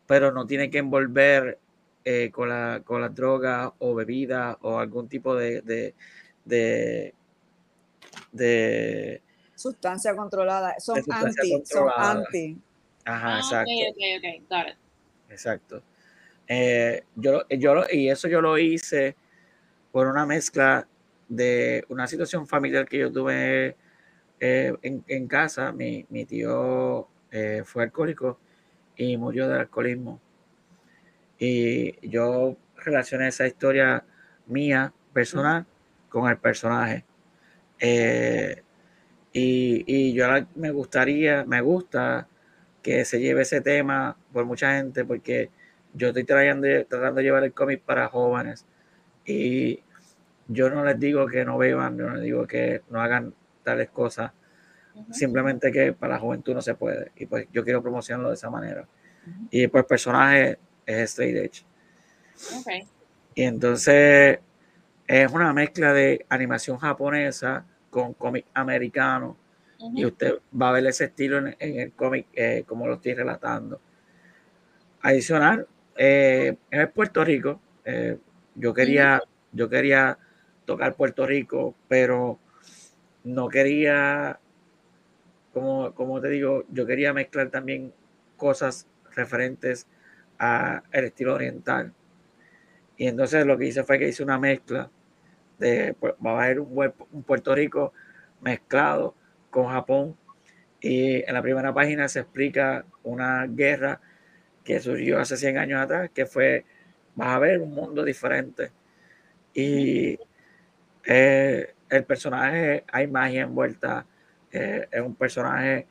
pero 0.06 0.32
no 0.32 0.46
tiene 0.46 0.70
que 0.70 0.78
envolver 0.78 1.58
eh, 2.04 2.30
con, 2.30 2.48
la, 2.48 2.82
con 2.84 3.00
las 3.00 3.14
drogas 3.14 3.72
o 3.78 3.94
bebidas 3.94 4.56
o 4.62 4.78
algún 4.78 5.08
tipo 5.08 5.34
de, 5.34 5.62
de, 5.62 5.94
de, 6.44 7.14
de 8.32 9.22
sustancia 9.54 10.14
controlada. 10.14 10.78
Son 10.78 10.96
sustancia 10.96 11.42
anti, 11.42 11.52
controlada. 11.52 12.12
son 12.12 12.18
anti. 12.18 12.58
Ajá, 13.04 13.36
ah, 13.36 13.38
exacto. 13.38 13.70
Okay, 13.70 13.90
okay, 13.90 14.18
okay. 14.18 14.42
Got 14.48 14.68
it. 14.68 14.76
Exacto. 15.30 15.82
Eh, 16.46 17.02
yo, 17.16 17.46
yo, 17.48 17.84
y 17.90 18.08
eso 18.08 18.28
yo 18.28 18.40
lo 18.40 18.58
hice 18.58 19.16
por 19.92 20.06
una 20.06 20.26
mezcla 20.26 20.86
de 21.28 21.84
una 21.88 22.06
situación 22.06 22.46
familiar 22.46 22.86
que 22.86 22.98
yo 22.98 23.12
tuve 23.12 23.76
eh, 24.40 24.74
en, 24.82 25.04
en, 25.06 25.26
casa. 25.26 25.72
Mi, 25.72 26.04
mi 26.10 26.24
tío 26.24 27.08
eh, 27.30 27.62
fue 27.64 27.84
alcohólico 27.84 28.38
y 28.96 29.16
murió 29.16 29.48
del 29.48 29.60
alcoholismo. 29.60 30.20
Y 31.38 32.08
yo 32.08 32.56
relacioné 32.76 33.28
esa 33.28 33.46
historia 33.46 34.04
mía, 34.46 34.92
personal, 35.12 35.66
con 36.08 36.28
el 36.28 36.38
personaje. 36.38 37.04
Eh, 37.78 38.62
y, 39.32 39.84
y, 39.86 40.12
yo 40.12 40.26
me 40.54 40.70
gustaría, 40.70 41.44
me 41.44 41.60
gusta 41.60 42.28
que 42.84 43.04
se 43.04 43.18
lleve 43.18 43.42
ese 43.42 43.60
tema 43.60 44.16
por 44.32 44.44
mucha 44.44 44.76
gente, 44.76 45.04
porque 45.04 45.50
yo 45.94 46.08
estoy 46.08 46.22
tratando, 46.22 46.68
tratando 46.86 47.16
de 47.16 47.24
llevar 47.24 47.42
el 47.42 47.52
cómic 47.52 47.82
para 47.82 48.06
jóvenes. 48.06 48.64
Y 49.26 49.82
yo 50.46 50.70
no 50.70 50.84
les 50.84 51.00
digo 51.00 51.26
que 51.26 51.44
no 51.44 51.58
beban, 51.58 51.98
yo 51.98 52.06
no 52.06 52.14
les 52.14 52.22
digo 52.22 52.46
que 52.46 52.82
no 52.90 53.00
hagan 53.00 53.34
tales 53.64 53.90
cosas 53.90 54.30
Simplemente 55.10 55.72
que 55.72 55.92
para 55.92 56.14
la 56.14 56.20
juventud 56.20 56.54
no 56.54 56.62
se 56.62 56.74
puede. 56.74 57.10
Y 57.16 57.26
pues 57.26 57.48
yo 57.52 57.64
quiero 57.64 57.82
promocionarlo 57.82 58.28
de 58.28 58.34
esa 58.34 58.50
manera. 58.50 58.82
Uh 58.82 59.30
-huh. 59.30 59.48
Y 59.50 59.66
pues 59.66 59.82
el 59.82 59.86
personaje 59.86 60.58
es 60.86 61.10
straight 61.10 61.36
edge. 61.36 61.66
Okay. 62.60 62.86
Y 63.34 63.42
entonces 63.42 64.38
es 65.06 65.32
una 65.32 65.52
mezcla 65.52 65.92
de 65.92 66.24
animación 66.28 66.78
japonesa 66.78 67.64
con 67.90 68.14
cómic 68.14 68.46
americano. 68.54 69.36
Uh 69.84 69.90
-huh. 69.90 69.98
Y 70.00 70.06
usted 70.06 70.38
va 70.60 70.70
a 70.70 70.72
ver 70.72 70.86
ese 70.86 71.04
estilo 71.04 71.38
en, 71.38 71.56
en 71.58 71.80
el 71.80 71.92
cómic 71.92 72.26
eh, 72.32 72.64
como 72.66 72.86
lo 72.86 72.94
estoy 72.94 73.14
relatando. 73.14 73.80
Adicional, 75.02 75.66
eh, 75.96 76.56
en 76.70 76.90
Puerto 76.92 77.24
Rico, 77.24 77.60
eh, 77.84 78.16
yo 78.54 78.72
quería, 78.72 79.20
uh 79.22 79.26
-huh. 79.26 79.28
yo 79.52 79.68
quería 79.68 80.18
tocar 80.64 80.94
Puerto 80.94 81.26
Rico, 81.26 81.74
pero 81.88 82.38
no 83.24 83.48
quería 83.48 84.38
como, 85.52 85.94
como 85.94 86.20
te 86.20 86.28
digo, 86.28 86.64
yo 86.70 86.84
quería 86.86 87.12
mezclar 87.12 87.48
también 87.50 87.92
cosas 88.36 88.86
referentes 89.14 89.86
al 90.38 90.82
estilo 90.92 91.34
oriental. 91.34 91.92
Y 92.96 93.06
entonces 93.06 93.46
lo 93.46 93.56
que 93.56 93.66
hice 93.66 93.84
fue 93.84 93.98
que 93.98 94.08
hice 94.08 94.22
una 94.22 94.38
mezcla 94.38 94.90
de, 95.58 95.94
pues, 95.98 96.14
va 96.24 96.32
a 96.32 96.44
haber 96.44 96.60
un, 96.60 96.92
un 97.12 97.22
Puerto 97.22 97.54
Rico 97.54 97.92
mezclado 98.40 99.14
con 99.54 99.68
Japón. 99.68 100.16
Y 100.80 101.22
en 101.26 101.32
la 101.32 101.40
primera 101.40 101.72
página 101.72 102.08
se 102.08 102.20
explica 102.20 102.84
una 103.04 103.46
guerra 103.46 104.00
que 104.64 104.80
surgió 104.80 105.20
hace 105.20 105.36
100 105.36 105.58
años 105.58 105.80
atrás, 105.80 106.10
que 106.12 106.26
fue, 106.26 106.64
vas 107.14 107.28
a 107.28 107.38
ver 107.38 107.60
un 107.60 107.72
mundo 107.72 108.02
diferente. 108.02 108.72
Y 109.54 110.18
eh, 111.06 111.72
el 111.88 112.04
personaje, 112.04 112.82
hay 112.90 113.06
magia 113.06 113.42
envuelta, 113.42 114.04
eh, 114.50 114.88
es 114.90 115.00
un 115.00 115.14
personaje 115.14 115.86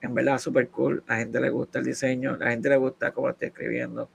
en 0.00 0.12
verdad 0.12 0.38
súper 0.38 0.68
cool. 0.68 1.04
La 1.06 1.18
gente 1.18 1.40
le 1.40 1.50
gusta 1.50 1.78
el 1.78 1.84
diseño, 1.84 2.36
la 2.36 2.50
gente 2.50 2.68
le 2.68 2.76
gusta 2.76 3.12
cómo 3.12 3.30
estoy 3.30 3.48
escribiendo. 3.48 4.10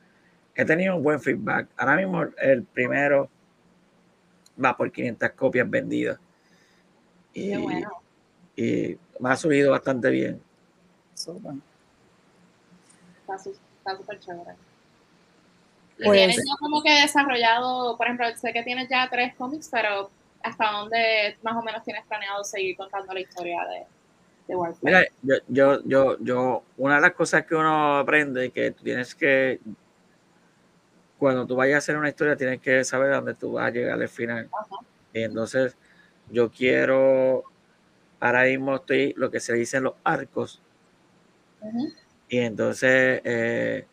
He 0.53 0.65
tenido 0.65 0.97
un 0.97 1.03
buen 1.03 1.21
feedback. 1.21 1.69
Ahora 1.77 1.95
mismo 1.95 2.23
el 2.37 2.63
primero 2.63 3.29
va 4.63 4.75
por 4.75 4.91
500 4.91 5.31
copias 5.31 5.69
vendidas. 5.69 6.19
Y, 7.33 7.55
bueno. 7.55 7.98
Y 8.59 8.99
me 9.19 9.29
ha 9.29 9.37
subido 9.37 9.71
bastante 9.71 10.09
bien. 10.09 10.41
Súper. 11.13 11.53
Está 13.21 13.95
súper 13.95 14.19
chévere. 14.19 14.55
Pues, 16.03 16.17
tienes 16.17 16.37
ya 16.37 16.53
como 16.59 16.81
que 16.81 17.01
desarrollado, 17.01 17.97
por 17.97 18.07
ejemplo, 18.07 18.25
sé 18.35 18.51
que 18.51 18.63
tienes 18.63 18.89
ya 18.89 19.09
tres 19.09 19.33
cómics, 19.35 19.69
pero 19.71 20.09
¿hasta 20.43 20.71
dónde 20.71 21.37
más 21.41 21.55
o 21.55 21.61
menos 21.61 21.83
tienes 21.83 22.05
planeado 22.05 22.43
seguir 22.43 22.75
contando 22.75 23.13
la 23.13 23.19
historia 23.21 23.65
de, 23.65 23.85
de 24.47 24.55
Warfare? 24.55 24.79
Mira, 24.81 25.05
yo, 25.21 25.35
yo, 25.47 25.83
yo, 25.85 26.17
yo, 26.19 26.63
una 26.77 26.95
de 26.95 27.01
las 27.01 27.11
cosas 27.11 27.45
que 27.45 27.55
uno 27.55 27.97
aprende 27.97 28.51
que 28.51 28.71
tú 28.71 28.83
tienes 28.83 29.15
que, 29.15 29.59
cuando 31.17 31.45
tú 31.45 31.55
vayas 31.55 31.75
a 31.75 31.77
hacer 31.79 31.97
una 31.97 32.09
historia, 32.09 32.35
tienes 32.35 32.61
que 32.61 32.83
saber 32.83 33.11
dónde 33.11 33.35
tú 33.35 33.53
vas 33.53 33.67
a 33.67 33.71
llegar 33.71 34.01
al 34.01 34.09
final. 34.09 34.49
Y 35.13 35.23
entonces, 35.23 35.75
yo 36.29 36.49
quiero, 36.49 37.43
ahora 38.19 38.43
mismo 38.43 38.75
estoy 38.75 39.13
lo 39.17 39.31
que 39.31 39.39
se 39.39 39.53
dice 39.53 39.79
los 39.79 39.93
arcos. 40.03 40.61
Y 42.27 42.39
entonces, 42.39 43.21
eh, 43.23 43.85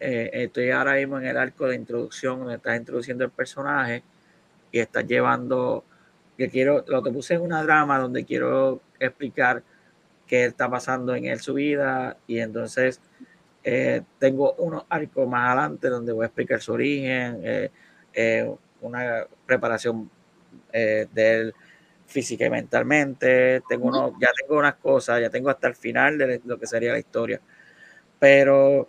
eh, 0.00 0.30
estoy 0.32 0.70
ahora 0.70 0.94
mismo 0.94 1.18
en 1.18 1.26
el 1.26 1.36
arco 1.36 1.66
de 1.66 1.76
introducción, 1.76 2.40
donde 2.40 2.56
estás 2.56 2.76
introduciendo 2.76 3.24
el 3.24 3.30
personaje 3.30 4.02
y 4.70 4.78
estás 4.78 5.06
llevando, 5.06 5.84
que 6.36 6.48
quiero, 6.48 6.84
lo 6.86 7.02
que 7.02 7.10
puse 7.10 7.34
es 7.34 7.40
una 7.40 7.62
drama 7.62 7.98
donde 7.98 8.24
quiero 8.24 8.80
explicar 8.98 9.62
qué 10.26 10.46
está 10.46 10.68
pasando 10.68 11.14
en 11.14 11.26
él, 11.26 11.40
su 11.40 11.54
vida, 11.54 12.16
y 12.26 12.38
entonces 12.38 13.00
eh, 13.64 14.02
tengo 14.18 14.54
unos 14.54 14.84
arcos 14.88 15.28
más 15.28 15.48
adelante 15.48 15.88
donde 15.88 16.12
voy 16.12 16.24
a 16.24 16.26
explicar 16.26 16.60
su 16.60 16.72
origen, 16.72 17.70
una 18.80 19.26
preparación 19.46 20.10
de 20.72 21.08
él 21.14 21.54
física 22.12 22.46
y 22.46 22.50
mentalmente, 22.50 23.62
tengo 23.68 23.88
uno, 23.88 24.14
ya 24.20 24.28
tengo 24.38 24.58
unas 24.58 24.74
cosas, 24.74 25.20
ya 25.20 25.30
tengo 25.30 25.50
hasta 25.50 25.68
el 25.68 25.74
final 25.74 26.18
de 26.18 26.40
lo 26.44 26.58
que 26.58 26.66
sería 26.66 26.92
la 26.92 26.98
historia, 26.98 27.40
pero 28.18 28.88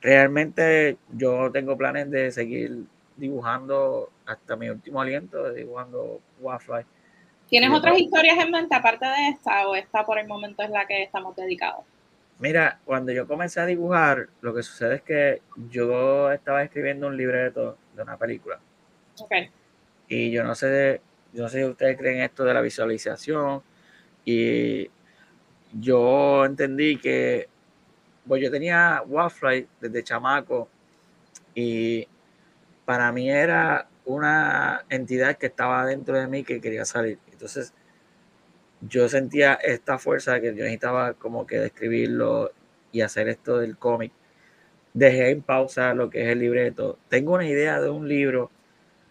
realmente 0.00 0.98
yo 1.12 1.50
tengo 1.50 1.76
planes 1.76 2.10
de 2.10 2.30
seguir 2.30 2.84
dibujando 3.16 4.10
hasta 4.26 4.56
mi 4.56 4.68
último 4.68 5.00
aliento, 5.00 5.52
dibujando 5.52 6.20
Wildfly. 6.40 6.84
¿Tienes 7.48 7.70
otras 7.70 7.98
historias 7.98 8.38
en 8.38 8.50
mente 8.50 8.74
aparte 8.74 9.06
de 9.06 9.28
esta 9.30 9.66
o 9.66 9.74
esta 9.74 10.04
por 10.04 10.18
el 10.18 10.28
momento 10.28 10.62
es 10.62 10.70
la 10.70 10.86
que 10.86 11.02
estamos 11.02 11.34
dedicados? 11.34 11.84
Mira, 12.38 12.78
cuando 12.84 13.10
yo 13.10 13.26
comencé 13.26 13.60
a 13.60 13.66
dibujar, 13.66 14.28
lo 14.42 14.54
que 14.54 14.62
sucede 14.62 14.96
es 14.96 15.02
que 15.02 15.42
yo 15.70 16.30
estaba 16.30 16.62
escribiendo 16.62 17.08
un 17.08 17.16
libreto 17.16 17.76
de 17.96 18.02
una 18.02 18.16
película. 18.16 18.60
Okay. 19.18 19.50
Y 20.06 20.30
yo 20.30 20.44
no 20.44 20.54
sé, 20.54 21.00
yo 21.32 21.42
no 21.42 21.48
sé 21.48 21.58
si 21.58 21.64
ustedes 21.64 21.96
creen 21.96 22.20
esto 22.20 22.44
de 22.44 22.54
la 22.54 22.60
visualización. 22.60 23.62
Y 24.24 24.90
yo 25.72 26.44
entendí 26.44 26.98
que 26.98 27.48
pues 28.26 28.42
yo 28.42 28.50
tenía 28.50 29.02
Wildfly 29.06 29.66
desde 29.80 30.04
chamaco 30.04 30.68
y 31.54 32.06
para 32.84 33.10
mí 33.12 33.30
era 33.30 33.88
una 34.04 34.84
entidad 34.88 35.36
que 35.36 35.46
estaba 35.46 35.84
dentro 35.86 36.18
de 36.18 36.26
mí 36.26 36.44
que 36.44 36.60
quería 36.60 36.84
salir. 36.84 37.18
Entonces 37.32 37.72
yo 38.80 39.08
sentía 39.08 39.54
esta 39.54 39.98
fuerza 39.98 40.40
que 40.40 40.48
yo 40.48 40.62
necesitaba 40.62 41.14
como 41.14 41.46
que 41.46 41.58
describirlo 41.58 42.52
y 42.92 43.00
hacer 43.00 43.28
esto 43.28 43.58
del 43.58 43.76
cómic. 43.76 44.12
Dejé 44.94 45.30
en 45.30 45.42
pausa 45.42 45.94
lo 45.94 46.10
que 46.10 46.22
es 46.22 46.28
el 46.28 46.40
libreto. 46.40 46.98
Tengo 47.08 47.34
una 47.34 47.46
idea 47.46 47.80
de 47.80 47.90
un 47.90 48.08
libro 48.08 48.50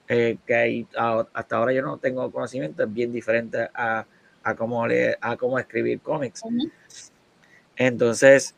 eh, 0.07 0.37
que 0.45 0.85
hasta 1.33 1.55
ahora 1.55 1.73
yo 1.73 1.81
no 1.81 1.97
tengo 1.97 2.31
conocimiento, 2.31 2.83
es 2.83 2.93
bien 2.93 3.11
diferente 3.11 3.69
a, 3.73 4.05
cómo, 4.57 4.87
leer, 4.87 5.17
a 5.21 5.35
cómo 5.35 5.59
escribir 5.59 5.99
cómics. 5.99 6.41
Entonces, 7.75 8.55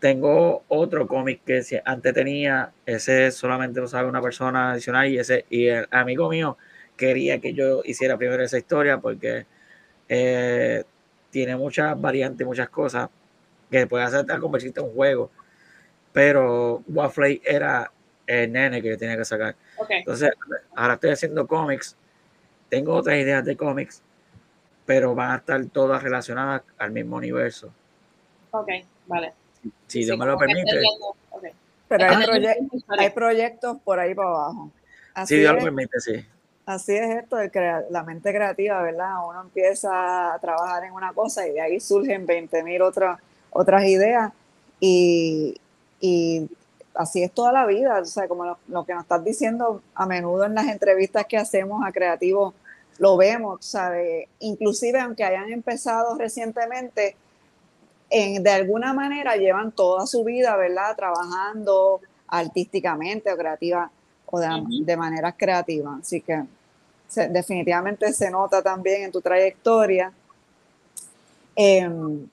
tengo 0.00 0.64
otro 0.68 1.06
cómic 1.06 1.42
que 1.44 1.62
antes 1.84 2.14
tenía, 2.14 2.72
ese 2.86 3.30
solamente 3.30 3.80
lo 3.80 3.86
sabe 3.86 4.08
una 4.08 4.22
persona 4.22 4.72
adicional 4.72 5.08
y 5.08 5.18
ese 5.18 5.44
y 5.50 5.66
el 5.66 5.86
amigo 5.90 6.28
mío 6.30 6.56
quería 6.96 7.40
que 7.40 7.54
yo 7.54 7.82
hiciera 7.84 8.16
primero 8.16 8.42
esa 8.42 8.58
historia 8.58 8.98
porque 8.98 9.46
eh, 10.08 10.84
tiene 11.30 11.56
muchas 11.56 12.00
variantes, 12.00 12.46
muchas 12.46 12.68
cosas 12.70 13.08
que 13.70 13.86
puede 13.86 14.04
hacer 14.04 14.26
tal 14.26 14.40
convertirte 14.40 14.80
en 14.80 14.86
un 14.86 14.92
juego. 14.94 15.30
Pero 16.12 16.82
Waffle 16.88 17.40
era 17.44 17.92
el 18.30 18.52
nene 18.52 18.82
que 18.82 18.88
yo 18.90 18.98
tenía 18.98 19.16
que 19.16 19.24
sacar. 19.24 19.54
Entonces, 19.88 20.30
ahora 20.74 20.94
estoy 20.94 21.10
haciendo 21.10 21.46
cómics. 21.46 21.96
Tengo 22.68 22.94
otras 22.94 23.16
ideas 23.16 23.44
de 23.44 23.56
cómics, 23.56 24.02
pero 24.86 25.14
van 25.14 25.32
a 25.32 25.36
estar 25.36 25.64
todas 25.66 26.02
relacionadas 26.02 26.62
al 26.78 26.92
mismo 26.92 27.16
universo. 27.16 27.72
Ok, 28.52 28.68
vale 29.06 29.32
si 29.86 30.04
Dios 30.04 30.18
me 30.18 30.26
lo 30.26 30.38
permite. 30.38 30.80
Pero 31.88 32.04
hay, 32.98 33.10
proyectos 33.10 33.78
por 33.82 33.98
ahí 33.98 34.14
para 34.14 34.28
abajo. 34.28 34.70
Así 35.14 35.34
si 35.34 35.40
Dios 35.40 35.54
lo 35.54 35.64
permite, 35.64 36.00
sí. 36.00 36.24
Así 36.66 36.94
es 36.94 37.22
esto, 37.22 37.36
la 37.90 38.04
mente 38.04 38.32
creativa, 38.32 38.80
¿verdad? 38.82 39.28
Uno 39.28 39.40
empieza 39.40 40.34
a 40.34 40.38
trabajar 40.38 40.84
en 40.84 40.92
una 40.92 41.12
cosa 41.12 41.48
y 41.48 41.52
de 41.52 41.60
ahí 41.60 41.80
surgen 41.80 42.28
20.000 42.28 42.82
otras, 42.82 43.18
otras 43.50 43.84
ideas 43.84 44.32
y, 44.78 45.58
así 47.00 47.22
es 47.22 47.32
toda 47.32 47.52
la 47.52 47.66
vida, 47.66 48.00
o 48.00 48.04
sea, 48.04 48.28
como 48.28 48.44
lo, 48.44 48.84
que 48.84 48.94
nos 48.94 49.02
estás 49.02 49.24
diciendo 49.24 49.82
a 49.94 50.06
menudo 50.06 50.44
en 50.44 50.54
las 50.54 50.66
entrevistas 50.66 51.26
que 51.26 51.36
hacemos 51.38 51.82
a 51.84 51.92
creativos, 51.92 52.54
lo 52.98 53.16
vemos, 53.16 53.64
¿sabes? 53.64 54.28
Inclusive 54.40 55.00
aunque 55.00 55.24
hayan 55.24 55.50
empezado 55.50 56.16
recientemente, 56.16 57.16
de 58.10 58.50
alguna 58.50 58.92
manera 58.92 59.36
llevan 59.36 59.72
toda 59.72 60.06
su 60.06 60.24
vida, 60.24 60.56
¿verdad? 60.56 60.96
Trabajando 60.96 62.00
artísticamente 62.28 63.32
o 63.32 63.36
creativa 63.36 63.90
o 64.26 64.38
de, 64.38 64.96
manera 64.96 65.32
creativa. 65.32 65.98
Así 66.00 66.20
que 66.20 66.44
definitivamente 67.30 68.12
se 68.12 68.30
nota 68.30 68.62
también 68.62 69.04
en 69.04 69.12
tu 69.12 69.20
trayectoria. 69.20 70.12
Em, 71.56 72.28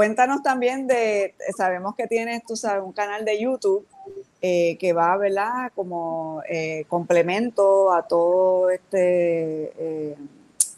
cuéntanos 0.00 0.42
también 0.42 0.86
de, 0.86 1.34
sabemos 1.54 1.94
que 1.94 2.06
tienes, 2.06 2.42
tú 2.46 2.56
sabes, 2.56 2.82
un 2.82 2.92
canal 2.92 3.22
de 3.22 3.38
YouTube 3.38 3.86
eh, 4.40 4.78
que 4.78 4.94
va, 4.94 5.14
¿verdad? 5.18 5.70
Como 5.74 6.40
eh, 6.48 6.86
complemento 6.88 7.92
a 7.92 8.08
todo 8.08 8.70
este 8.70 9.74
eh, 9.76 10.16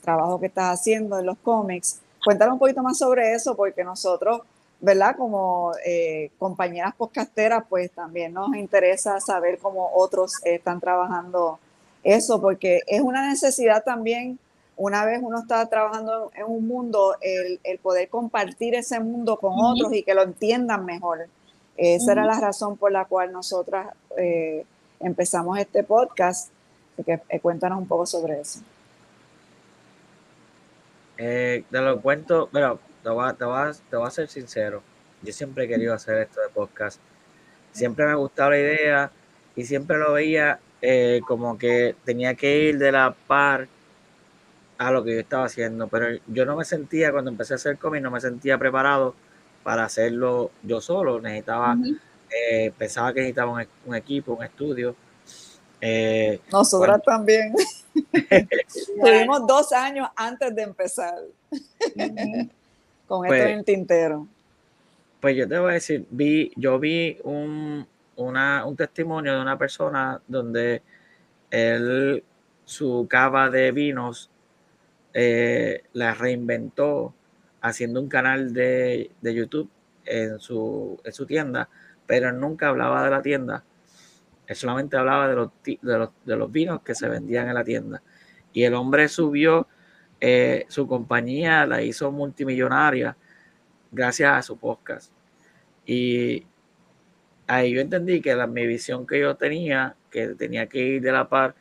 trabajo 0.00 0.40
que 0.40 0.46
estás 0.46 0.80
haciendo 0.80 1.20
en 1.20 1.26
los 1.26 1.38
cómics. 1.38 2.00
Cuéntanos 2.24 2.54
un 2.54 2.58
poquito 2.58 2.82
más 2.82 2.98
sobre 2.98 3.32
eso, 3.32 3.54
porque 3.54 3.85
nosotros, 3.85 4.40
¿verdad? 4.80 5.14
Como 5.16 5.70
compañeras 6.37 6.92
podcasteras, 6.96 7.62
pues 7.68 7.92
también 7.92 8.32
nos 8.32 8.56
interesa 8.56 9.20
saber 9.20 9.58
cómo 9.58 9.88
otros 9.94 10.32
están 10.42 10.80
trabajando 10.80 11.61
eso, 12.02 12.40
porque 12.40 12.80
es 12.88 13.00
una 13.00 13.28
necesidad 13.28 13.85
también, 13.85 14.40
una 14.83 15.05
vez 15.05 15.21
uno 15.23 15.38
está 15.38 15.64
trabajando 15.68 16.33
en 16.35 16.45
un 16.45 16.66
mundo, 16.66 17.16
el, 17.21 17.79
poder 17.79 18.09
compartir 18.09 18.75
ese 18.75 18.99
mundo 18.99 19.37
con 19.37 19.53
otros 19.57 19.92
y 19.92 20.03
que 20.03 20.12
lo 20.12 20.23
entiendan 20.23 20.85
mejor. 20.85 21.29
Esa 21.77 22.12
era 22.12 22.25
la 22.25 22.40
razón 22.40 22.77
por 22.77 22.90
la 22.90 23.05
cual 23.05 23.31
nosotras 23.31 23.95
eh, 24.18 24.66
empezamos 24.99 25.57
este 25.61 25.85
podcast. 25.85 26.51
Así 26.95 27.05
que 27.05 27.21
eh, 27.29 27.38
cuéntanos 27.38 27.79
un 27.79 27.87
poco 27.87 28.07
sobre 28.07 28.40
eso. 28.40 28.59
Eh, 31.16 31.62
te 31.71 31.81
lo 31.81 32.01
cuento, 32.01 32.49
pero 32.53 32.81
te 33.05 33.09
voy, 33.09 33.29
a, 33.29 33.35
te, 33.35 33.97
a, 33.97 34.11
ser 34.11 34.29
sincero. 34.29 34.83
Yo 35.23 35.33
siempre 35.33 35.64
he 35.64 35.68
querido 35.68 35.95
hacer 35.95 36.18
esto 36.18 36.40
de 36.40 36.49
podcast. 36.49 36.99
Siempre 37.71 38.05
me 38.05 38.11
ha 38.11 38.16
gustado 38.16 38.51
la 38.51 38.59
idea 38.59 39.12
y 39.55 39.64
siempre 39.64 39.97
lo 39.97 40.14
veía 40.14 40.59
eh, 40.81 41.21
como 41.25 41.57
que 41.57 41.95
tenía 42.05 42.35
que 42.35 42.64
ir 42.64 42.79
de 42.79 42.90
la 42.90 43.14
par 43.29 43.68
a 44.78 44.90
lo 44.90 45.04
que 45.04 45.14
yo 45.14 45.20
estaba 45.20 45.44
haciendo. 45.44 45.88
Pero 45.88 46.18
yo 46.26 46.44
no 46.44 46.56
me 46.56 46.64
sentía, 46.64 47.12
cuando 47.12 47.30
empecé 47.30 47.54
a 47.54 47.56
hacer 47.56 47.78
cómic, 47.78 48.02
no 48.02 48.11
me 48.11 48.20
sentía 48.20 48.58
preparado 48.58 49.14
para 49.62 49.85
hacerlo 49.85 50.50
yo 50.62 50.80
solo. 50.80 51.20
Necesitaba, 51.20 51.76
eh, 52.30 52.72
pensaba 52.76 53.12
que 53.12 53.20
necesitaba 53.20 53.52
un, 53.52 53.66
un 53.87 53.94
equipo, 53.94 54.35
un 54.35 54.44
estudio. 54.44 54.96
Eh, 55.80 56.40
Nosotras 56.52 57.02
también. 57.02 57.52
Tuvimos 59.02 59.46
dos 59.46 59.72
años 59.72 60.08
antes 60.16 60.54
de 60.54 60.62
empezar 60.62 61.14
con 63.06 63.26
esto 63.26 63.28
pues 63.28 63.42
en 63.42 63.58
el 63.58 63.64
tintero. 63.64 64.28
Pues 65.20 65.37
yo 65.37 65.48
te 65.48 65.58
voy 65.58 65.70
a 65.70 65.74
decir, 65.74 66.06
vi, 66.11 66.52
yo 66.56 66.78
vi 66.78 67.18
un, 67.24 67.87
un 68.16 68.76
testimonio 68.76 69.35
de 69.35 69.40
una 69.40 69.58
persona 69.58 70.20
donde 70.26 70.82
él, 71.50 72.24
su 72.64 73.06
cava 73.08 73.50
de 73.50 73.72
vinos, 73.72 74.30
eh, 75.14 75.85
la 75.92 76.14
reinventó 76.14 77.14
haciendo 77.61 78.01
un 78.01 78.09
canal 78.09 78.53
de, 78.53 79.11
YouTube 79.22 79.70
en 80.05 80.38
su, 80.40 81.01
en 81.05 81.12
su 81.12 81.27
tienda, 81.27 81.68
pero 82.07 82.33
nunca 82.33 82.68
hablaba 82.68 83.05
de 83.05 83.11
la 83.11 83.22
tienda. 83.22 83.64
Él 84.46 84.57
solamente 84.57 84.96
hablaba 84.96 85.29
de 85.29 85.35
los, 85.35 85.51
de 86.25 86.37
los, 86.37 86.53
vinos 86.53 86.83
que 86.83 86.94
se 86.94 87.09
vendían 87.09 87.48
en 87.48 87.55
la 87.55 87.64
tienda. 87.64 88.03
Y 88.53 88.64
el 88.64 88.75
hombre 88.75 89.09
subió, 89.09 89.68
eh, 90.20 90.66
su 90.68 90.87
compañía 90.87 91.66
la 91.66 91.83
hizo 91.83 92.11
multimillonaria 92.11 93.16
gracias 93.90 94.33
a 94.33 94.42
su 94.42 94.59
podcast. 94.59 95.12
Y 95.87 96.46
ahí 97.46 97.72
yo 97.75 97.81
entendí 97.81 98.20
que 98.20 98.35
la, 98.35 98.46
mi 98.46 98.66
visión 98.66 99.07
que 99.07 99.20
yo 99.20 99.37
tenía, 99.37 99.96
que 100.11 100.29
tenía 100.29 100.66
que 100.66 100.79
ir 100.79 101.03
de 101.03 101.12
la 101.12 101.29
par 101.29 101.55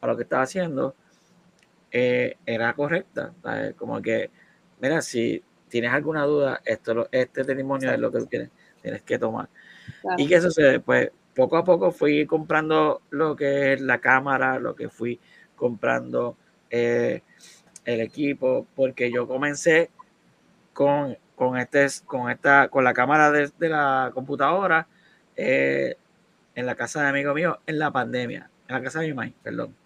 a 0.00 0.06
lo 0.06 0.16
que 0.16 0.22
estaba 0.22 0.42
haciendo, 0.42 0.94
eh, 1.92 2.36
era 2.46 2.72
correcta. 2.74 3.32
Como 3.76 4.00
que, 4.00 4.30
mira, 4.80 5.02
si 5.02 5.42
tienes 5.68 5.92
alguna 5.92 6.24
duda, 6.24 6.60
esto, 6.64 7.08
este 7.12 7.44
testimonio 7.44 7.92
es 7.92 7.98
lo 7.98 8.10
que 8.10 8.22
tienes, 8.22 8.50
tienes 8.80 9.02
que 9.02 9.18
tomar. 9.18 9.48
¿Y 10.16 10.26
qué 10.26 10.40
sucede? 10.40 10.80
Pues 10.80 11.10
poco 11.34 11.56
a 11.56 11.64
poco 11.64 11.92
fui 11.92 12.26
comprando 12.26 13.02
lo 13.10 13.36
que 13.36 13.74
es 13.74 13.80
la 13.80 13.98
cámara, 13.98 14.58
lo 14.58 14.74
que 14.74 14.88
fui 14.88 15.20
comprando 15.56 16.36
eh, 16.70 17.22
el 17.84 18.00
equipo, 18.00 18.66
porque 18.74 19.10
yo 19.12 19.26
comencé 19.26 19.90
con, 20.72 21.16
con, 21.34 21.58
este, 21.58 21.86
con, 22.04 22.30
esta, 22.30 22.68
con 22.68 22.84
la 22.84 22.94
cámara 22.94 23.30
de, 23.30 23.50
la 23.60 24.10
computadora 24.14 24.86
eh, 25.36 25.96
en 26.54 26.66
la 26.66 26.74
casa 26.74 27.02
de 27.02 27.08
amigo 27.08 27.34
mío 27.34 27.60
en 27.66 27.78
la 27.78 27.90
pandemia, 27.90 28.50
en 28.68 28.74
la 28.74 28.82
casa 28.82 29.00
de 29.00 29.08
mi 29.08 29.14
mamá, 29.14 29.32
perdón. 29.42 29.81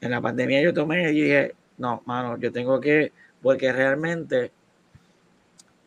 En 0.00 0.10
la 0.10 0.20
pandemia 0.20 0.60
yo 0.60 0.74
tomé 0.74 1.10
y 1.10 1.22
dije, 1.22 1.54
no, 1.78 2.02
mano, 2.06 2.38
yo 2.38 2.52
tengo 2.52 2.80
que, 2.80 3.12
porque 3.42 3.72
realmente 3.72 4.52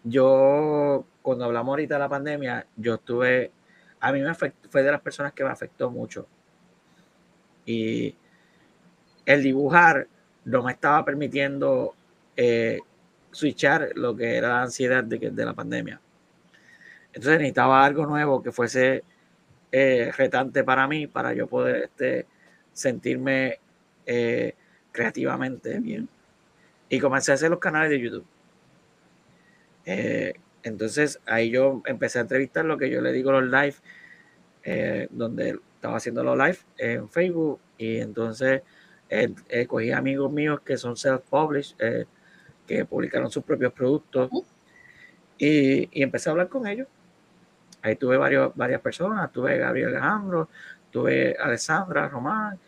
yo, 0.04 1.06
cuando 1.22 1.46
hablamos 1.46 1.74
ahorita 1.74 1.96
de 1.96 2.00
la 2.00 2.10
pandemia, 2.10 2.66
yo 2.76 2.96
estuve 2.96 3.52
a 4.00 4.12
mí 4.12 4.22
me 4.22 4.30
afectó, 4.30 4.70
fue 4.70 4.84
de 4.84 4.92
las 4.92 5.02
personas 5.02 5.34
que 5.34 5.44
me 5.44 5.50
afectó 5.50 5.92
mucho. 5.92 6.28
Y 7.66 8.16
el 9.26 9.44
dibujar 9.44 10.08
no 10.46 10.64
me 10.64 10.72
estaba 10.72 11.04
permitiendo 11.04 11.94
eh, 12.36 12.80
switchar 13.32 13.90
lo 13.96 14.16
que 14.16 14.38
era 14.38 14.50
la 14.50 14.62
ansiedad 14.64 15.04
de, 15.04 15.18
de 15.20 15.46
la 15.46 15.54
pandemia. 15.54 16.00
Entonces 17.08 17.40
necesitaba 17.40 17.86
algo 17.86 18.06
nuevo 18.06 18.42
que 18.42 18.52
fuese 18.52 19.04
eh, 19.72 20.12
retante 20.16 20.64
para 20.64 20.88
mí, 20.88 21.08
para 21.08 21.34
yo 21.34 21.48
poder 21.48 21.84
este, 21.84 22.26
sentirme 22.72 23.60
eh, 24.10 24.56
creativamente 24.92 25.80
bien. 25.80 26.10
Y 26.90 27.00
comencé 27.00 27.32
a 27.32 27.36
hacer 27.36 27.50
los 27.50 27.60
canales 27.60 27.92
de 27.92 28.00
YouTube. 28.00 28.26
Entonces 30.64 31.20
ahí 31.26 31.50
yo 31.50 31.82
empecé 31.86 32.20
a 32.20 32.22
entrevistar 32.22 32.66
lo 32.66 32.78
que 32.78 32.90
yo 32.90 33.02
le 33.02 33.12
digo 33.12 33.32
los 33.32 33.46
live, 33.46 33.76
eh, 34.64 35.08
donde 35.12 35.60
estaba 35.76 35.98
haciendo 35.98 36.24
los 36.24 36.38
live 36.38 36.58
en 36.78 37.10
Facebook 37.10 37.60
y 37.78 37.98
entonces 37.98 38.62
eh, 39.10 39.34
eh, 39.48 39.66
cogí 39.66 39.92
amigos 39.92 40.32
míos 40.32 40.60
que 40.64 40.78
son 40.78 40.96
self-published, 40.96 42.06
que 42.68 42.86
publicaron 42.86 43.32
sus 43.32 43.44
propios 43.44 43.74
productos 43.74 44.30
y, 45.38 45.90
y, 45.98 46.04
empecé 46.04 46.30
a 46.30 46.34
hablar 46.34 46.50
con 46.50 46.68
ellos. 46.68 46.88
Ahí 47.82 47.96
tuve 47.96 48.18
varios, 48.18 48.54
varias 48.56 48.82
personas, 48.82 49.32
tuve 49.32 49.58
Gabriel 49.58 49.90
Alejandro, 49.90 50.50
tuve 50.92 51.36
Alessandra 51.40 52.10
Román, 52.10 52.60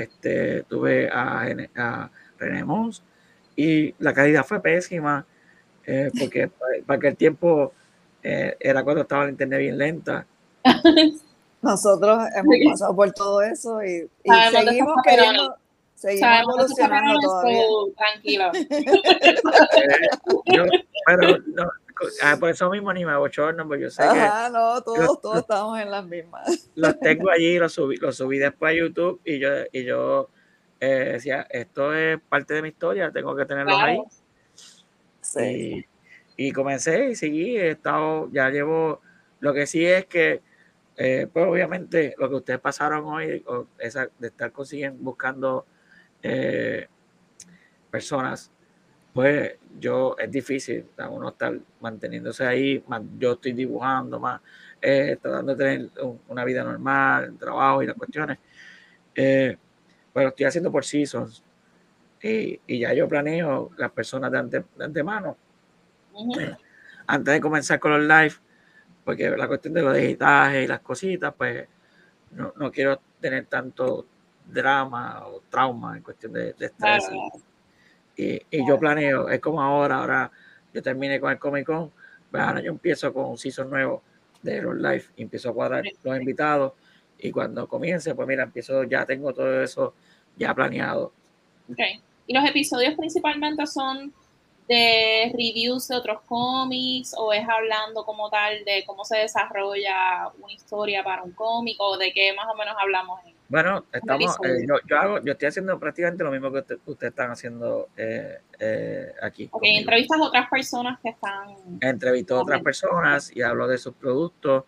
este, 0.00 0.62
tuve 0.64 1.08
a, 1.08 1.46
a 1.76 2.10
René 2.38 2.64
Mons 2.64 3.02
y 3.56 3.94
la 3.98 4.14
calidad 4.14 4.44
fue 4.44 4.60
pésima 4.60 5.26
eh, 5.86 6.10
porque 6.18 6.50
para 6.86 6.96
aquel 6.96 7.16
tiempo 7.16 7.72
eh, 8.22 8.56
era 8.60 8.82
cuando 8.84 9.02
estaba 9.02 9.24
la 9.24 9.30
internet 9.30 9.58
bien 9.60 9.78
lenta. 9.78 10.26
Nosotros 11.62 12.18
hemos 12.34 12.56
pasado 12.72 12.96
por 12.96 13.12
todo 13.12 13.40
eso 13.42 13.82
y, 13.84 14.08
seguimos 14.50 14.96
queriendo, 15.04 15.54
seguimos 15.94 16.40
evolucionando 16.40 17.20
todavía. 17.20 17.62
Tranquilo. 17.96 18.50
Eh, 20.44 20.84
pero 21.06 21.38
no, 21.46 21.70
ah, 22.22 22.36
por 22.38 22.50
eso 22.50 22.70
mismo 22.70 22.92
ni 22.92 23.04
me 23.04 23.12
abochorno, 23.12 23.66
porque 23.66 23.84
yo 23.84 23.90
sé 23.90 24.02
Ajá, 24.02 24.50
no, 24.50 24.80
todos, 24.82 25.20
todos 25.20 25.38
estamos 25.38 25.78
en 25.80 25.90
las 25.90 26.06
mismas. 26.06 26.70
Los 26.74 26.98
tengo 27.00 27.30
allí, 27.30 27.58
los 27.58 27.72
subí, 27.72 27.96
los 27.96 28.16
subí 28.16 28.38
después 28.38 28.72
a 28.72 28.78
YouTube 28.78 29.20
y 29.24 29.38
yo, 29.38 29.48
y 29.72 29.84
yo 29.84 30.30
decía, 30.80 31.46
esto 31.50 31.94
es 31.94 32.20
parte 32.28 32.54
de 32.54 32.62
mi 32.62 32.68
historia, 32.68 33.10
tengo 33.12 33.36
que 33.36 33.44
tenerlos 33.44 33.78
ahí 33.80 34.02
y, 36.36 36.52
comencé 36.52 37.10
y 37.10 37.14
seguí, 37.14 37.56
he 37.56 37.70
estado, 37.70 38.28
ya 38.32 38.50
llevo, 38.50 39.00
lo 39.40 39.52
que 39.52 39.66
sí 39.66 39.84
es 39.84 40.06
que, 40.06 40.42
eh, 40.96 41.26
pues 41.32 41.46
obviamente 41.46 42.14
lo 42.18 42.28
que 42.28 42.36
ustedes 42.36 42.60
pasaron 42.60 43.04
hoy, 43.06 43.44
esa, 43.78 44.08
de 44.18 44.28
estar 44.28 44.52
consiguiendo, 44.52 45.02
buscando 45.02 45.66
eh, 46.22 46.88
personas, 47.90 48.50
pues 49.12 49.56
yo 49.78 50.16
es 50.18 50.30
difícil, 50.30 50.86
uno 51.10 51.30
estar 51.30 51.58
manteniéndose 51.80 52.46
ahí, 52.46 52.82
yo 53.18 53.32
estoy 53.32 53.52
dibujando 53.52 54.18
más, 54.18 54.40
eh, 54.80 55.18
tratando 55.20 55.54
de 55.54 55.64
tener 55.64 55.90
una 56.28 56.44
vida 56.44 56.64
normal, 56.64 57.36
trabajo 57.38 57.82
y 57.82 57.86
las 57.86 57.96
cuestiones, 57.96 58.38
pero 59.14 60.28
estoy 60.28 60.46
haciendo 60.46 60.72
por 60.72 60.84
seasons, 60.84 61.42
y, 62.22 62.78
ya 62.78 62.92
yo 62.94 63.08
planeo 63.08 63.70
las 63.76 63.90
personas 63.90 64.30
de, 64.30 64.64
antemano. 64.78 65.36
Antes 67.06 67.34
de 67.34 67.40
comenzar 67.40 67.80
con 67.80 67.92
los 67.92 68.02
live, 68.02 68.34
porque 69.04 69.30
la 69.30 69.48
cuestión 69.48 69.74
de 69.74 69.82
los 69.82 69.96
digitajes 69.96 70.64
y 70.64 70.68
las 70.68 70.80
cositas, 70.80 71.34
pues 71.36 71.66
no, 72.30 72.52
no, 72.56 72.70
quiero 72.70 73.00
tener 73.20 73.46
tanto 73.46 74.06
drama 74.46 75.26
o 75.26 75.42
trauma 75.50 75.96
en 75.96 76.02
cuestión 76.02 76.32
de, 76.32 76.50
estrés. 76.50 77.10
Y, 78.16 78.40
y, 78.50 78.66
yo 78.66 78.78
planeo, 78.78 79.28
es 79.28 79.40
como 79.40 79.62
ahora, 79.62 79.98
ahora 79.98 80.30
yo 80.72 80.82
terminé 80.82 81.18
con 81.18 81.32
el 81.32 81.38
Comic 81.38 81.66
Con, 81.66 81.90
pues 82.30 82.42
ahora 82.42 82.60
yo 82.60 82.70
empiezo 82.70 83.12
con 83.12 83.26
un 83.26 83.38
season 83.38 83.70
nuevo 83.70 84.02
de 84.42 84.60
los 84.60 84.76
live, 84.76 85.04
y 85.16 85.22
empiezo 85.22 85.50
a 85.50 85.54
cuadrar 85.54 85.84
los 86.02 86.18
invitados 86.18 86.72
y 87.18 87.30
cuando 87.30 87.68
comience, 87.68 88.14
pues 88.14 88.26
mira, 88.26 88.42
empiezo, 88.42 88.82
ya 88.82 89.06
tengo 89.06 89.32
todo 89.32 89.62
eso 89.62 89.94
ya 90.36 90.52
planeado. 90.52 91.12
Okay. 91.70 92.00
Y 92.26 92.34
los 92.34 92.44
episodios 92.44 92.94
principalmente 92.94 93.64
son 93.66 94.12
de 94.68 95.30
reviews 95.32 95.86
de 95.88 95.96
otros 95.96 96.22
cómics 96.22 97.14
o 97.16 97.32
es 97.32 97.46
hablando 97.48 98.04
como 98.04 98.28
tal 98.28 98.64
de 98.64 98.84
cómo 98.86 99.04
se 99.04 99.18
desarrolla 99.18 100.30
una 100.40 100.52
historia 100.52 101.04
para 101.04 101.22
un 101.22 101.32
cómic 101.32 101.76
o 101.78 101.96
de 101.96 102.12
qué 102.12 102.32
más 102.34 102.46
o 102.52 102.56
menos 102.56 102.74
hablamos 102.78 103.20
bueno 103.52 103.84
estamos 103.92 104.36
eh, 104.44 104.66
yo, 104.66 104.74
yo, 104.88 104.98
hago 104.98 105.22
yo 105.22 105.32
estoy 105.32 105.48
haciendo 105.48 105.78
prácticamente 105.78 106.24
lo 106.24 106.30
mismo 106.32 106.50
que 106.50 106.64
ustedes 106.86 107.12
están 107.12 107.30
haciendo 107.30 107.88
eh, 107.96 108.40
eh, 108.58 109.12
aquí 109.22 109.48
ok 109.52 109.62
entrevistas 109.62 110.18
a 110.20 110.24
otras 110.24 110.48
personas 110.48 110.98
que 111.00 111.10
están 111.10 111.48
entrevisto 111.80 112.36
a 112.36 112.42
otras 112.42 112.62
personas 112.62 113.36
y 113.36 113.42
hablo 113.42 113.68
de 113.68 113.78
sus 113.78 113.94
productos 113.94 114.64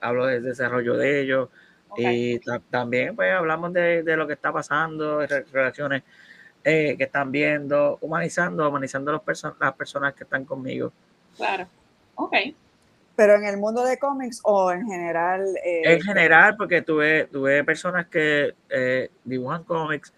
hablo 0.00 0.26
del 0.26 0.42
desarrollo 0.42 0.96
de 0.96 1.20
ellos 1.20 1.48
y 1.96 2.40
también 2.70 3.14
pues 3.14 3.32
hablamos 3.32 3.72
de, 3.74 4.02
de, 4.02 4.16
lo 4.16 4.26
que 4.26 4.32
está 4.32 4.50
pasando 4.50 5.26
relaciones 5.52 6.02
eh, 6.64 6.94
que 6.96 7.04
están 7.04 7.32
viendo, 7.32 7.98
humanizando, 8.02 8.68
humanizando 8.68 9.10
los 9.10 9.22
las 9.58 9.74
personas 9.74 10.14
que 10.14 10.22
están 10.22 10.44
conmigo. 10.44 10.92
Claro, 11.36 11.66
ok. 12.14 12.34
Pero 13.14 13.36
en 13.36 13.44
el 13.44 13.58
mundo 13.58 13.84
de 13.84 13.98
cómics 13.98 14.40
o 14.42 14.72
en 14.72 14.86
general. 14.86 15.46
Eh, 15.64 15.82
en 15.84 16.00
general, 16.00 16.56
porque 16.56 16.82
tuve, 16.82 17.26
tuve 17.26 17.62
personas 17.64 18.06
que 18.06 18.54
eh, 18.70 19.10
dibujan 19.24 19.64
cómics, 19.64 20.14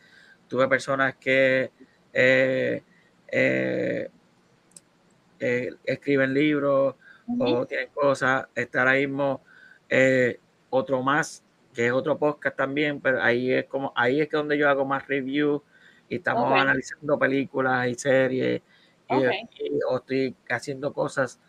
tuve 0.48 0.68
personas 0.68 1.16
que 1.16 1.70
escriben 5.84 6.34
libros 6.34 6.94
o 7.38 7.66
tienen 7.66 7.88
cosas. 7.92 8.46
Está 8.54 8.80
ahora 8.80 8.92
mismo 8.92 9.40
otro 10.70 11.02
más, 11.02 11.44
que 11.74 11.86
es 11.86 11.92
otro 11.92 12.18
podcast 12.18 12.56
también, 12.56 13.00
pero 13.00 13.22
ahí 13.22 13.52
es 13.52 13.66
como, 13.66 13.92
ahí 13.96 14.20
es 14.20 14.28
que 14.28 14.36
donde 14.36 14.56
yo 14.56 14.68
hago 14.68 14.84
más 14.84 15.06
reviews 15.08 15.60
y 16.08 16.16
estamos 16.16 16.52
analizando 16.52 17.18
películas 17.18 17.88
y 17.88 17.94
series 17.94 18.62
y, 19.10 19.14
o 19.88 19.96
estoy 19.96 20.34
haciendo 20.48 20.92
cosas. 20.92 21.40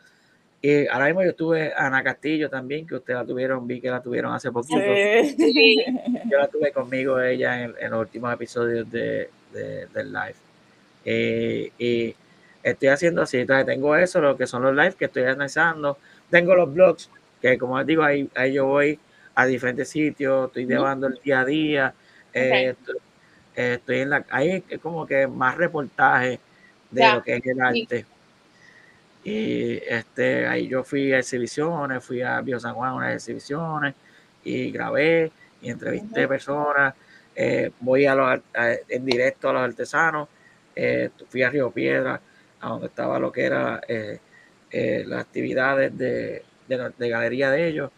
Y 0.65 0.87
ahora 0.87 1.05
mismo 1.05 1.21
yo 1.21 1.29
estuve 1.29 1.71
Ana 1.77 2.03
Castillo 2.03 2.49
también, 2.49 2.87
que 2.87 2.95
ustedes 2.95 3.19
la 3.19 3.23
tuvieron, 3.23 3.67
vi 3.67 3.79
que 3.79 3.91
la 3.91 4.01
tuvieron 4.01 4.33
hace 4.33 4.51
poquito. 4.51 4.79
Yo 4.79 6.39
la 6.39 6.47
tuve 6.47 6.71
conmigo 6.71 7.21
ella 7.21 7.65
en, 7.65 7.91
los 7.91 7.99
últimos 7.99 8.33
episodios 8.33 8.89
de, 8.89 9.29
del 9.53 10.11
live. 10.11 10.33
Eh, 11.05 11.71
y 11.77 12.15
estoy 12.63 12.87
haciendo 12.87 13.21
así, 13.21 13.37
entonces 13.37 13.67
tengo 13.67 13.95
eso, 13.95 14.19
lo 14.19 14.35
que 14.35 14.47
son 14.47 14.63
los 14.63 14.75
lives 14.75 14.95
que 14.95 15.05
estoy 15.05 15.25
analizando. 15.25 15.99
Tengo 16.31 16.55
los 16.55 16.73
blogs, 16.73 17.11
que 17.39 17.59
como 17.59 17.77
les 17.77 17.85
digo, 17.85 18.01
ahí, 18.01 18.27
ahí 18.33 18.53
yo 18.53 18.65
voy 18.65 18.97
a 19.35 19.45
diferentes 19.45 19.87
sitios, 19.87 20.47
estoy 20.47 20.65
llevando 20.65 21.05
el 21.05 21.19
día 21.23 21.41
a 21.41 21.45
día. 21.45 21.93
Eh, 22.33 22.73
estoy 23.53 23.99
en 23.99 24.09
la, 24.09 24.25
hay 24.31 24.61
como 24.81 25.05
que 25.05 25.27
más 25.27 25.57
reportajes 25.57 26.39
de 26.89 27.13
lo 27.13 27.21
que 27.21 27.35
es 27.35 27.45
el 27.45 27.61
arte. 27.61 28.05
Y 29.25 29.81
este, 29.87 30.45
ahí 30.45 30.67
yo 30.67 30.83
fui 30.83 31.11
a 31.11 31.17
exhibiciones, 31.17 32.03
fui 32.03 32.21
a 32.21 32.39
Bio 32.41 32.59
San 32.59 32.75
Juan 32.75 32.91
a 32.91 32.95
unas 32.95 33.15
exhibiciones 33.15 33.95
y 34.43 34.69
grabé 34.69 35.31
y 35.61 35.71
entrevisté 35.71 36.27
personas. 36.27 36.93
Eh, 37.35 37.71
voy 37.79 38.05
a 38.05 38.13
los, 38.13 38.39
en 38.87 39.03
directo 39.03 39.49
a 39.49 39.53
los 39.53 39.63
artesanos. 39.63 40.29
Eh, 40.75 41.09
fui 41.27 41.41
a 41.41 41.49
Río 41.49 41.71
Piedra, 41.71 42.21
a 42.61 42.69
donde 42.69 42.85
estaba 42.85 43.17
lo 43.17 43.31
que 43.31 43.45
era 43.45 43.81
eh, 43.87 44.19
las 45.07 45.21
actividades 45.21 45.97
de, 45.97 46.43
de, 46.67 46.91
de, 46.95 47.09
galería 47.09 47.49
de 47.49 47.67
ellos 47.67 47.91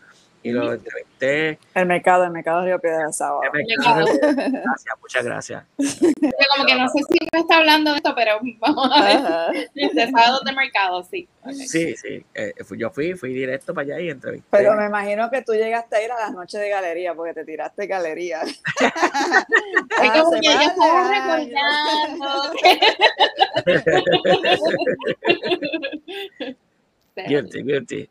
y 0.47 0.51
lo 0.51 0.73
entrevisté. 0.73 1.59
El 1.73 1.85
mercado, 1.85 2.23
el 2.23 2.31
mercado 2.31 2.63
Río 2.63 2.79
Piedra 2.79 3.11
Sábado. 3.11 3.41
Gracias, 3.51 4.95
muchas 5.01 5.25
gracias. 5.25 5.63
como 5.77 6.65
que 6.65 6.75
no 6.75 6.87
sé 6.89 6.99
si 7.09 7.27
me 7.33 7.39
está 7.39 7.57
hablando 7.57 7.91
de 7.91 7.97
esto, 7.97 8.13
pero 8.15 8.39
vamos 8.59 8.89
a 8.93 9.03
ver. 9.03 9.69
De 9.73 10.11
sábado 10.11 10.39
de 10.45 10.53
mercado, 10.53 11.03
sí. 11.03 11.27
Sí, 11.51 11.95
sí. 11.95 12.25
Eh, 12.33 12.53
yo 12.77 12.89
fui, 12.91 13.13
fui 13.13 13.33
directo 13.33 13.73
para 13.73 13.85
allá 13.85 13.99
y 13.99 14.09
entrevisté. 14.09 14.47
Pero 14.51 14.75
me 14.75 14.85
imagino 14.85 15.29
que 15.29 15.41
tú 15.41 15.53
llegaste 15.53 15.97
a 15.97 16.03
ir 16.03 16.11
a 16.11 16.19
las 16.19 16.31
noches 16.33 16.59
de 16.59 16.69
galería 16.69 17.13
porque 17.13 17.33
te 17.33 17.45
tiraste 17.45 17.87
galería. 17.87 18.41
es 18.43 18.51
como 20.11 20.31
que 20.31 20.41
yo 20.41 20.61
estaba 20.61 21.09
recordando. 21.09 22.53
guilty, 27.27 27.63
guilty. 27.63 28.09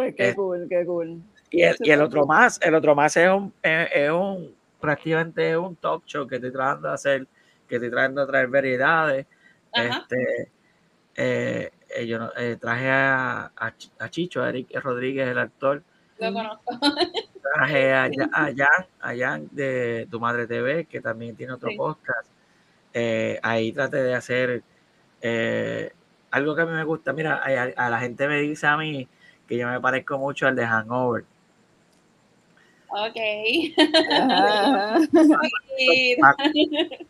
Pues 0.00 0.14
qué 0.14 0.34
cool, 0.34 0.66
qué 0.66 0.86
cool. 0.86 1.20
Y 1.50 1.62
el, 1.62 1.76
y 1.78 1.90
el 1.90 2.00
otro 2.00 2.24
más, 2.24 2.58
el 2.62 2.74
otro 2.74 2.94
más 2.94 3.14
es 3.18 3.28
un, 3.28 3.52
es, 3.62 4.10
un 4.10 4.54
prácticamente 4.80 5.54
un 5.58 5.76
talk 5.76 6.06
show 6.06 6.26
que 6.26 6.36
estoy 6.36 6.50
tratando 6.50 6.88
de 6.88 6.94
hacer, 6.94 7.26
que 7.68 7.74
estoy 7.74 7.90
tratando 7.90 8.22
de 8.22 8.26
traer 8.26 8.48
variedades. 8.48 9.26
Este, 9.74 10.48
eh, 11.16 11.70
eh, 11.90 12.06
yo 12.06 12.30
eh, 12.34 12.56
traje 12.58 12.88
a, 12.88 13.52
a, 13.54 14.08
Chicho, 14.08 14.42
a 14.42 14.48
Eric 14.48 14.74
Rodríguez, 14.82 15.28
el 15.28 15.38
actor. 15.38 15.82
Lo 16.18 16.32
conozco. 16.32 16.80
Traje 17.42 17.92
a, 17.92 18.04
a, 18.04 18.52
Jan, 18.56 18.86
a 19.00 19.14
Jan 19.14 19.48
de 19.50 20.08
Tu 20.10 20.18
Madre 20.18 20.46
TV, 20.46 20.86
que 20.86 21.02
también 21.02 21.36
tiene 21.36 21.52
otro 21.52 21.68
podcast. 21.76 22.26
ahí 23.42 23.70
traté 23.72 23.98
de 23.98 24.14
hacer 24.14 24.62
algo 26.30 26.56
que 26.56 26.62
a 26.62 26.66
mí 26.66 26.72
me 26.72 26.84
gusta. 26.84 27.12
Mira, 27.12 27.42
a, 27.76 27.90
la 27.90 28.00
gente 28.00 28.26
me 28.28 28.40
dice 28.40 28.66
a 28.66 28.78
mí 28.78 29.06
que 29.50 29.58
yo 29.58 29.66
me 29.66 29.80
parezco 29.80 30.16
mucho 30.16 30.46
al 30.46 30.54
de 30.54 30.64
Hangover. 30.64 31.24
Ok. 32.88 33.16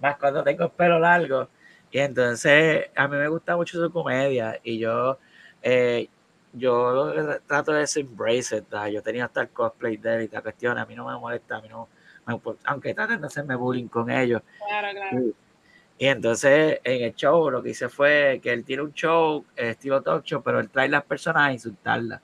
más, 0.00 0.16
cuando 0.16 0.42
tengo 0.42 0.64
el 0.64 0.70
pelo 0.70 0.98
largo. 0.98 1.50
Y 1.90 1.98
entonces 1.98 2.86
a 2.96 3.06
mí 3.06 3.18
me 3.18 3.28
gusta 3.28 3.54
mucho 3.54 3.78
su 3.78 3.92
comedia 3.92 4.58
y 4.64 4.78
yo, 4.78 5.18
eh, 5.62 6.08
yo 6.54 7.12
trato 7.46 7.72
de 7.72 7.86
embrace 7.96 8.56
it. 8.56 8.64
Yo 8.90 9.02
tenía 9.02 9.26
hasta 9.26 9.42
el 9.42 9.50
cosplay 9.50 9.98
de 9.98 10.14
él 10.14 10.22
y 10.22 10.24
esta 10.24 10.40
cuestión. 10.40 10.78
A 10.78 10.86
mí 10.86 10.94
no 10.94 11.06
me 11.06 11.18
molesta, 11.18 11.58
a 11.58 11.60
mí 11.60 11.68
no, 11.68 11.86
aunque 12.64 12.94
traten 12.94 13.20
de 13.20 13.26
hacerme 13.26 13.56
bullying 13.56 13.88
con 13.88 14.10
ellos. 14.10 14.40
Claro, 14.66 14.88
claro. 14.90 15.20
Y 15.20 15.34
entonces 15.98 16.80
en 16.82 17.04
el 17.04 17.14
show 17.14 17.50
lo 17.50 17.62
que 17.62 17.70
hice 17.70 17.88
fue 17.88 18.40
que 18.42 18.52
él 18.52 18.64
tiene 18.64 18.82
un 18.82 18.92
show 18.92 19.44
estilo 19.56 20.02
talk 20.02 20.24
show, 20.24 20.42
pero 20.42 20.60
él 20.60 20.68
trae 20.68 20.88
las 20.88 21.04
personas 21.04 21.48
a 21.48 21.52
insultarlas. 21.52 22.20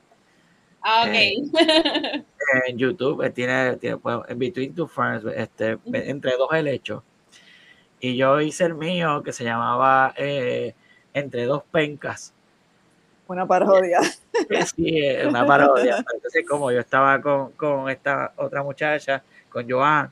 Ah, 0.83 1.05
ok. 1.07 1.15
Eh, 1.15 2.71
en 2.71 2.79
YouTube 2.79 3.23
él 3.23 3.33
tiene, 3.33 3.77
tiene 3.77 3.99
pues, 3.99 4.19
en 4.29 4.39
Between 4.39 4.75
Two 4.75 4.89
Friends, 4.89 5.25
este, 5.37 5.79
entre 5.93 6.37
dos 6.37 6.53
helechos. 6.53 7.03
Y 8.01 8.17
yo 8.17 8.41
hice 8.41 8.65
el 8.65 8.75
mío 8.75 9.23
que 9.23 9.33
se 9.33 9.45
llamaba 9.45 10.15
eh, 10.17 10.75
Entre 11.13 11.45
dos 11.45 11.63
pencas. 11.71 12.33
Una 13.29 13.47
parodia. 13.47 14.01
Sí, 14.75 15.03
una 15.29 15.45
parodia. 15.45 15.99
Entonces, 16.15 16.45
como 16.49 16.73
yo 16.73 16.81
estaba 16.81 17.21
con, 17.21 17.53
con 17.53 17.91
esta 17.91 18.33
otra 18.37 18.63
muchacha, 18.63 19.23
con 19.51 19.71
Joan, 19.71 20.11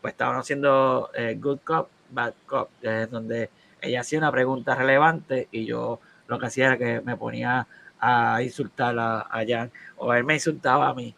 pues 0.00 0.14
estaban 0.14 0.38
haciendo 0.38 1.10
eh, 1.14 1.36
Good 1.38 1.58
Cop 1.64 1.88
Bad 2.10 2.34
Cop, 2.46 2.70
es 2.82 3.10
donde 3.10 3.50
ella 3.80 4.00
hacía 4.00 4.18
una 4.18 4.32
pregunta 4.32 4.74
relevante 4.74 5.48
y 5.50 5.64
yo 5.64 6.00
lo 6.26 6.38
que 6.38 6.46
hacía 6.46 6.66
era 6.66 6.78
que 6.78 7.00
me 7.00 7.16
ponía 7.16 7.66
a 8.00 8.42
insultar 8.42 8.98
a, 8.98 9.20
a 9.20 9.44
Jan 9.46 9.70
o 9.96 10.12
él 10.14 10.24
me 10.24 10.34
insultaba 10.34 10.88
a 10.88 10.94
mí 10.94 11.14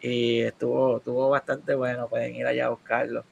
y 0.00 0.40
estuvo, 0.40 0.98
estuvo 0.98 1.30
bastante 1.30 1.74
bueno, 1.74 2.08
pueden 2.08 2.34
ir 2.36 2.46
allá 2.46 2.66
a 2.66 2.70
buscarlo. 2.70 3.24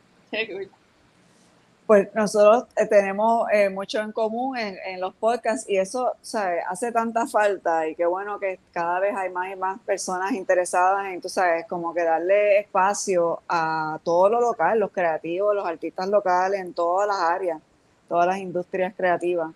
Pues 1.86 2.12
nosotros 2.14 2.64
eh, 2.76 2.86
tenemos 2.86 3.48
eh, 3.52 3.70
mucho 3.70 4.00
en 4.00 4.10
común 4.10 4.58
en, 4.58 4.76
en, 4.86 5.00
los 5.00 5.14
podcasts 5.14 5.70
y 5.70 5.76
eso 5.76 6.14
¿sabes? 6.20 6.64
hace 6.68 6.90
tanta 6.90 7.28
falta 7.28 7.86
y 7.86 7.94
qué 7.94 8.04
bueno 8.06 8.40
que 8.40 8.58
cada 8.72 8.98
vez 8.98 9.14
hay 9.16 9.30
más 9.30 9.52
y 9.52 9.56
más 9.56 9.78
personas 9.82 10.32
interesadas 10.32 11.06
en, 11.06 11.20
tú 11.20 11.28
sabes, 11.28 11.64
como 11.68 11.94
que 11.94 12.02
darle 12.02 12.58
espacio 12.58 13.40
a 13.48 14.00
todo 14.02 14.28
lo 14.28 14.40
local, 14.40 14.80
los 14.80 14.90
creativos, 14.90 15.54
los 15.54 15.64
artistas 15.64 16.08
locales 16.08 16.60
en 16.60 16.74
todas 16.74 17.06
las 17.06 17.20
áreas, 17.20 17.60
todas 18.08 18.26
las 18.26 18.38
industrias 18.38 18.92
creativas. 18.96 19.52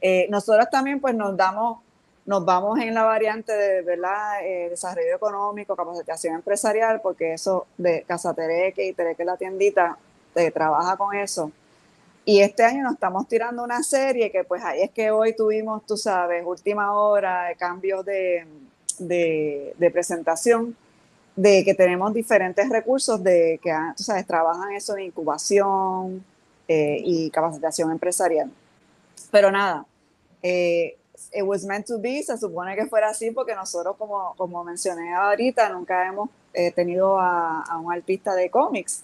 Eh, 0.00 0.28
nosotros 0.30 0.70
también 0.70 1.00
pues 1.00 1.16
nos 1.16 1.36
damos, 1.36 1.80
nos 2.26 2.44
vamos 2.44 2.78
en 2.78 2.94
la 2.94 3.02
variante 3.02 3.52
de 3.52 3.82
¿verdad? 3.82 4.40
desarrollo 4.70 5.16
económico, 5.16 5.74
capacitación 5.74 6.36
empresarial, 6.36 7.00
porque 7.00 7.32
eso 7.32 7.66
de 7.76 8.04
Casa 8.04 8.32
Tereque 8.34 8.86
y 8.86 8.92
Tereque 8.92 9.24
la 9.24 9.36
tiendita 9.36 9.98
trabaja 10.54 10.96
con 10.96 11.16
eso 11.16 11.50
y 12.24 12.40
este 12.40 12.62
año 12.62 12.84
nos 12.84 12.94
estamos 12.94 13.26
tirando 13.26 13.64
una 13.64 13.82
serie 13.82 14.30
que 14.30 14.44
pues 14.44 14.62
ahí 14.62 14.82
es 14.82 14.90
que 14.90 15.10
hoy 15.10 15.34
tuvimos, 15.34 15.84
tú 15.86 15.96
sabes, 15.96 16.44
última 16.46 16.92
hora, 16.94 17.46
de 17.46 17.56
cambios 17.56 18.04
de, 18.04 18.46
de, 18.98 19.90
presentación, 19.90 20.76
de 21.34 21.64
que 21.64 21.74
tenemos 21.74 22.14
diferentes 22.14 22.68
recursos 22.68 23.22
de 23.22 23.58
que, 23.60 23.72
ah, 23.72 23.92
tú 23.96 24.04
sabes, 24.04 24.24
trabajan 24.26 24.72
eso 24.72 24.96
en 24.96 25.06
incubación 25.06 26.24
eh, 26.68 26.98
y 27.04 27.28
capacitación 27.30 27.90
empresarial. 27.90 28.52
Pero 29.32 29.50
nada, 29.50 29.84
eh, 30.42 30.96
it 31.32 31.42
was 31.42 31.64
meant 31.64 31.86
to 31.86 31.98
be, 31.98 32.22
se 32.22 32.38
supone 32.38 32.76
que 32.76 32.86
fuera 32.86 33.08
así 33.08 33.32
porque 33.32 33.54
nosotros, 33.56 33.96
como, 33.96 34.34
como 34.36 34.62
mencioné 34.62 35.12
ahorita, 35.12 35.70
nunca 35.70 36.06
hemos 36.06 36.30
eh, 36.54 36.70
tenido 36.70 37.18
a, 37.18 37.62
a 37.62 37.78
un 37.78 37.92
artista 37.92 38.34
de 38.34 38.48
cómics 38.48 39.02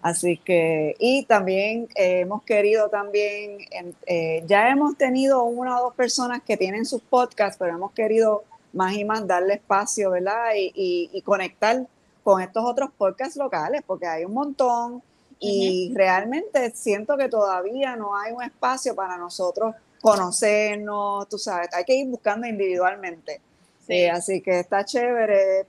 Así 0.00 0.36
que, 0.38 0.94
y 1.00 1.24
también 1.24 1.88
eh, 1.96 2.20
hemos 2.20 2.44
querido 2.44 2.88
también, 2.88 3.58
eh, 4.06 4.44
ya 4.46 4.70
hemos 4.70 4.96
tenido 4.96 5.42
una 5.44 5.80
o 5.80 5.84
dos 5.84 5.94
personas 5.94 6.40
que 6.42 6.56
tienen 6.56 6.86
sus 6.86 7.02
podcasts, 7.02 7.56
pero 7.58 7.74
hemos 7.74 7.92
querido 7.92 8.44
más 8.72 8.94
y 8.94 9.04
más 9.04 9.26
darle 9.26 9.54
espacio, 9.54 10.10
¿verdad? 10.12 10.52
Y, 10.56 11.10
y, 11.12 11.22
conectar 11.22 11.84
con 12.22 12.40
estos 12.40 12.64
otros 12.64 12.90
podcasts 12.96 13.36
locales, 13.36 13.82
porque 13.84 14.06
hay 14.06 14.24
un 14.24 14.34
montón 14.34 15.02
y 15.40 15.92
realmente 15.94 16.70
siento 16.74 17.16
que 17.16 17.28
todavía 17.28 17.96
no 17.96 18.16
hay 18.16 18.32
un 18.32 18.42
espacio 18.42 18.94
para 18.94 19.16
nosotros 19.16 19.74
conocernos, 20.00 21.28
tú 21.28 21.38
sabes, 21.38 21.70
hay 21.72 21.84
que 21.84 21.94
ir 21.94 22.06
buscando 22.06 22.46
individualmente. 22.46 23.40
Eh, 23.88 24.10
así 24.10 24.42
que 24.42 24.60
está 24.60 24.84
chévere, 24.84 25.66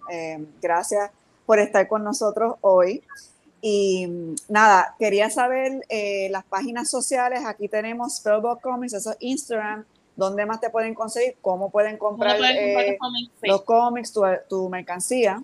gracias 0.62 1.10
por 1.46 1.58
estar 1.60 1.88
con 1.88 2.04
nosotros 2.04 2.56
hoy. 2.62 3.02
Y 3.62 4.08
mm, 4.08 4.36
nada, 4.48 4.96
quería 4.98 5.30
saber 5.30 5.82
eh, 5.90 6.30
las 6.32 6.46
páginas 6.46 6.90
sociales. 6.90 7.42
Aquí 7.46 7.68
tenemos 7.68 8.18
Spellbook 8.18 8.62
Comics, 8.62 8.94
eso 8.94 9.12
es 9.12 9.18
Instagram. 9.20 9.86
¿Dónde 10.16 10.46
más 10.46 10.60
te 10.60 10.70
pueden 10.70 10.94
conseguir? 10.94 11.36
¿Cómo 11.42 11.70
pueden 11.70 11.98
comprar, 11.98 12.38
eh, 12.42 12.98
los 13.44 13.62
cómics, 13.64 14.14
tu, 14.50 14.70
mercancía? 14.70 15.42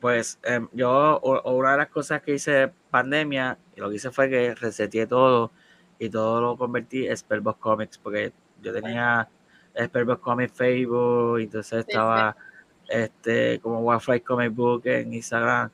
Pues 0.00 0.38
em, 0.42 0.68
yo, 0.72 1.20
una 1.20 1.72
de 1.72 1.78
las 1.78 1.88
cosas 1.88 2.22
que 2.22 2.34
hice 2.34 2.72
pandemia, 2.90 3.56
lo 3.76 3.88
que 3.88 3.96
hice 3.96 4.10
fue 4.10 4.28
que 4.28 4.56
reseteé 4.56 5.06
todo 5.06 5.52
y 6.00 6.10
todo 6.10 6.40
lo 6.40 6.56
convertí 6.56 7.06
en 7.06 7.16
Spellbook 7.16 7.60
Comics, 7.60 7.98
porque 7.98 8.32
yo 8.60 8.72
tenía 8.72 9.28
Spellbook 9.80 10.20
Comics 10.20 10.52
Facebook, 10.52 11.38
entonces 11.38 11.86
estaba 11.86 12.36
este 12.88 13.60
como 13.60 13.78
Wi-Fi 13.80 14.20
Comic 14.20 14.52
Book 14.52 14.82
en 14.86 15.14
Instagram 15.14 15.70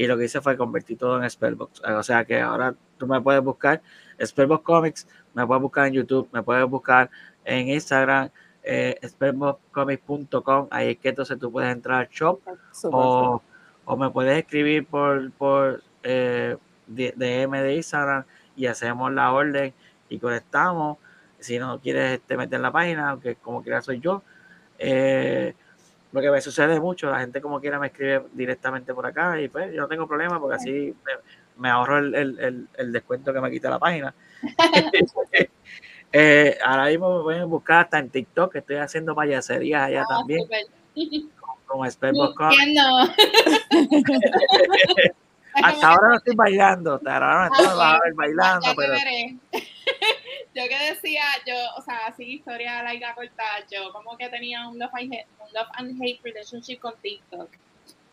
y 0.00 0.06
lo 0.06 0.16
que 0.16 0.24
hice 0.24 0.40
fue 0.40 0.56
convertir 0.56 0.96
todo 0.96 1.22
en 1.22 1.28
Spellbox. 1.28 1.82
O 1.82 2.02
sea 2.02 2.24
que 2.24 2.40
ahora 2.40 2.74
tú 2.96 3.06
me 3.06 3.20
puedes 3.20 3.42
buscar 3.42 3.82
Spellbox 4.18 4.64
Comics, 4.64 5.06
me 5.34 5.46
puedes 5.46 5.60
buscar 5.60 5.88
en 5.88 5.92
YouTube, 5.92 6.26
me 6.32 6.42
puedes 6.42 6.66
buscar 6.66 7.10
en 7.44 7.68
Instagram, 7.68 8.30
eh, 8.62 8.98
spellboxcomics.com, 9.06 10.68
ahí 10.70 10.92
es 10.92 10.98
que 10.98 11.10
entonces 11.10 11.38
tú 11.38 11.52
puedes 11.52 11.70
entrar 11.70 12.00
al 12.00 12.08
shop 12.08 12.40
o, 12.84 13.42
o, 13.84 13.96
me 13.98 14.08
puedes 14.08 14.38
escribir 14.38 14.86
por, 14.86 15.30
por 15.32 15.82
eh, 16.02 16.56
DM 16.86 17.60
de 17.60 17.74
Instagram 17.76 18.24
y 18.56 18.64
hacemos 18.68 19.12
la 19.12 19.30
orden 19.34 19.74
y 20.08 20.18
conectamos. 20.18 20.96
Si 21.40 21.58
no 21.58 21.78
quieres 21.78 22.12
este, 22.12 22.38
meter 22.38 22.60
la 22.60 22.72
página, 22.72 23.10
aunque 23.10 23.34
como 23.34 23.62
quiera 23.62 23.82
soy 23.82 24.00
yo, 24.00 24.22
eh, 24.78 25.54
porque 26.12 26.30
me 26.30 26.40
sucede 26.40 26.80
mucho, 26.80 27.10
la 27.10 27.20
gente 27.20 27.40
como 27.40 27.60
quiera 27.60 27.78
me 27.78 27.88
escribe 27.88 28.24
directamente 28.32 28.92
por 28.92 29.06
acá 29.06 29.40
y 29.40 29.48
pues 29.48 29.72
yo 29.72 29.82
no 29.82 29.88
tengo 29.88 30.08
problema 30.08 30.40
porque 30.40 30.56
así 30.56 30.94
me 31.56 31.68
ahorro 31.68 31.98
el, 31.98 32.14
el, 32.14 32.68
el, 32.76 32.92
descuento 32.92 33.32
que 33.32 33.40
me 33.40 33.50
quita 33.50 33.70
la 33.70 33.78
página. 33.78 34.14
eh, 36.12 36.58
ahora 36.64 36.86
mismo 36.86 37.18
me 37.18 37.22
pueden 37.22 37.48
buscar 37.50 37.84
hasta 37.84 37.98
en 37.98 38.10
TikTok, 38.10 38.52
que 38.52 38.58
estoy 38.58 38.76
haciendo 38.76 39.14
payaserías 39.14 39.82
allá 39.82 40.02
ah, 40.02 40.06
también. 40.08 40.48
Como, 41.38 41.58
como 41.66 41.84
Hasta 45.62 45.88
ahora 45.88 46.08
no 46.08 46.16
estoy 46.16 46.36
bailando, 46.36 46.94
hasta 46.94 47.14
ahora 47.14 47.48
no 47.48 47.54
estoy 47.54 48.14
bailando, 48.14 48.68
pero... 48.76 48.94
yo 50.54 50.62
que 50.68 50.78
decía, 50.92 51.22
yo, 51.46 51.54
o 51.76 51.82
sea, 51.82 52.06
así 52.06 52.34
historia 52.34 52.82
larga 52.82 53.14
corta, 53.14 53.44
yo 53.70 53.92
como 53.92 54.16
que 54.16 54.28
tenía 54.28 54.68
un 54.68 54.78
love, 54.78 54.94
and 54.94 55.14
hate, 55.14 55.26
un 55.40 55.52
love 55.52 55.68
and 55.74 56.02
hate 56.02 56.20
relationship 56.22 56.78
con 56.78 56.94
TikTok. 57.00 57.50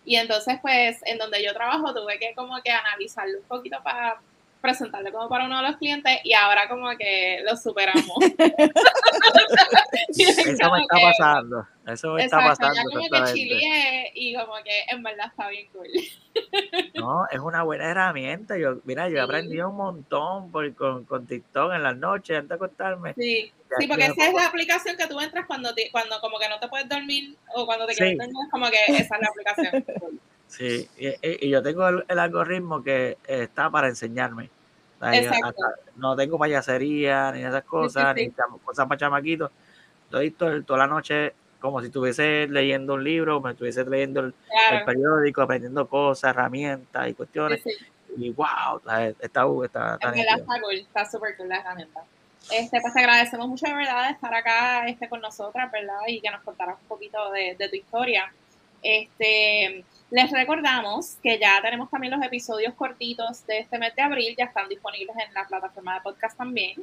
Y 0.05 0.15
entonces, 0.15 0.59
pues, 0.61 0.99
en 1.05 1.17
donde 1.17 1.43
yo 1.43 1.53
trabajo, 1.53 1.93
tuve 1.93 2.17
que 2.19 2.33
como 2.35 2.61
que 2.61 2.71
analizarlo 2.71 3.39
un 3.39 3.45
poquito 3.45 3.81
para 3.83 4.19
presentarlo 4.61 5.11
como 5.11 5.29
para 5.29 5.45
uno 5.45 5.57
de 5.61 5.67
los 5.69 5.77
clientes 5.77 6.19
y 6.23 6.33
ahora 6.33 6.67
como 6.67 6.89
que 6.97 7.41
lo 7.43 7.55
superamos. 7.55 8.17
Eso 10.09 10.71
me 10.71 10.81
está 10.81 10.97
pasando. 11.01 11.67
Eso 11.85 12.13
me 12.13 12.23
está 12.23 12.37
pasando. 12.37 12.75
Ya 12.75 12.83
como 12.83 13.07
que 13.07 13.33
chile 13.33 14.11
y 14.15 14.35
como 14.35 14.55
que 14.63 14.83
en 14.89 15.03
verdad 15.03 15.27
está 15.27 15.49
bien 15.49 15.67
cool. 15.71 15.87
No, 16.95 17.25
es 17.29 17.39
una 17.39 17.63
buena 17.63 17.89
herramienta. 17.89 18.57
Yo, 18.57 18.79
mira, 18.83 19.09
yo 19.09 19.17
he 19.17 19.21
aprendido 19.21 19.69
un 19.69 19.77
montón 19.77 20.51
por, 20.51 20.73
con, 20.75 21.05
con, 21.05 21.25
TikTok 21.25 21.73
en 21.73 21.83
las 21.83 21.95
noches 21.95 22.37
antes 22.37 22.49
de 22.49 22.55
acostarme. 22.55 23.13
Sí, 23.13 23.51
sí 23.79 23.87
porque 23.87 24.05
esa 24.05 24.27
es 24.27 24.33
la 24.33 24.47
aplicación 24.47 24.97
que 24.97 25.07
tú 25.07 25.19
entras 25.19 25.45
cuando, 25.45 25.69
cuando 25.91 26.19
como 26.19 26.39
que 26.39 26.49
no 26.49 26.59
te 26.59 26.67
puedes 26.67 26.89
dormir 26.89 27.35
o 27.55 27.65
cuando 27.65 27.85
te 27.85 27.93
quieres 27.93 28.17
dormir, 28.17 28.35
como 28.51 28.67
que 28.69 28.77
esa 28.87 29.15
es 29.15 29.21
la 29.21 29.27
aplicación. 29.29 29.85
Sí, 30.47 30.87
y, 30.97 31.45
y, 31.45 31.49
yo 31.49 31.61
tengo 31.61 31.85
el, 31.89 32.05
el, 32.07 32.19
algoritmo 32.19 32.81
que 32.81 33.17
está 33.27 33.69
para 33.69 33.89
enseñarme. 33.89 34.49
no 35.97 36.15
tengo 36.15 36.39
payasería 36.39 37.33
ni 37.33 37.43
esas 37.43 37.65
cosas, 37.65 38.15
ni 38.15 38.31
cosas 38.63 38.87
para 38.87 38.97
chamaquitos. 38.97 39.51
Estoy 40.05 40.31
toda 40.31 40.77
la 40.77 40.87
noche 40.87 41.33
como 41.59 41.79
si 41.81 41.87
estuviese 41.87 42.47
leyendo 42.47 42.95
un 42.95 43.03
libro, 43.03 43.41
me 43.41 43.51
estuviese 43.51 43.83
leyendo 43.85 44.21
el, 44.21 44.33
periódico, 44.85 45.41
aprendiendo 45.41 45.87
cosas, 45.87 46.31
herramientas 46.31 47.09
y 47.09 47.13
cuestiones. 47.13 47.61
Y 48.17 48.31
wow, 48.31 48.77
está, 48.77 49.07
está, 49.07 49.45
está, 49.65 49.97
está 50.71 51.05
súper 51.05 51.35
cool 51.37 51.49
la 51.49 51.57
herramienta. 51.57 52.03
Este, 52.49 52.79
pues 52.79 52.93
te 52.93 52.99
agradecemos 52.99 53.47
mucho 53.47 53.65
de 53.65 53.73
verdad 53.73 54.05
de 54.05 54.13
estar 54.13 54.33
acá 54.33 54.87
este, 54.87 55.09
con 55.09 55.19
nosotras, 55.19 55.69
¿verdad? 55.71 55.99
Y 56.07 56.21
que 56.21 56.31
nos 56.31 56.41
contaras 56.43 56.77
un 56.81 56.87
poquito 56.87 57.31
de, 57.31 57.55
de 57.57 57.69
tu 57.69 57.75
historia. 57.75 58.31
Este, 58.81 59.83
les 60.11 60.31
recordamos 60.31 61.17
que 61.21 61.37
ya 61.39 61.61
tenemos 61.61 61.89
también 61.89 62.13
los 62.13 62.25
episodios 62.25 62.73
cortitos 62.75 63.45
de 63.45 63.59
este 63.59 63.77
mes 63.77 63.93
de 63.95 64.01
abril, 64.01 64.35
ya 64.37 64.45
están 64.45 64.69
disponibles 64.69 65.15
en 65.17 65.33
la 65.33 65.45
plataforma 65.45 65.95
de 65.95 66.01
podcast 66.01 66.37
también. 66.37 66.75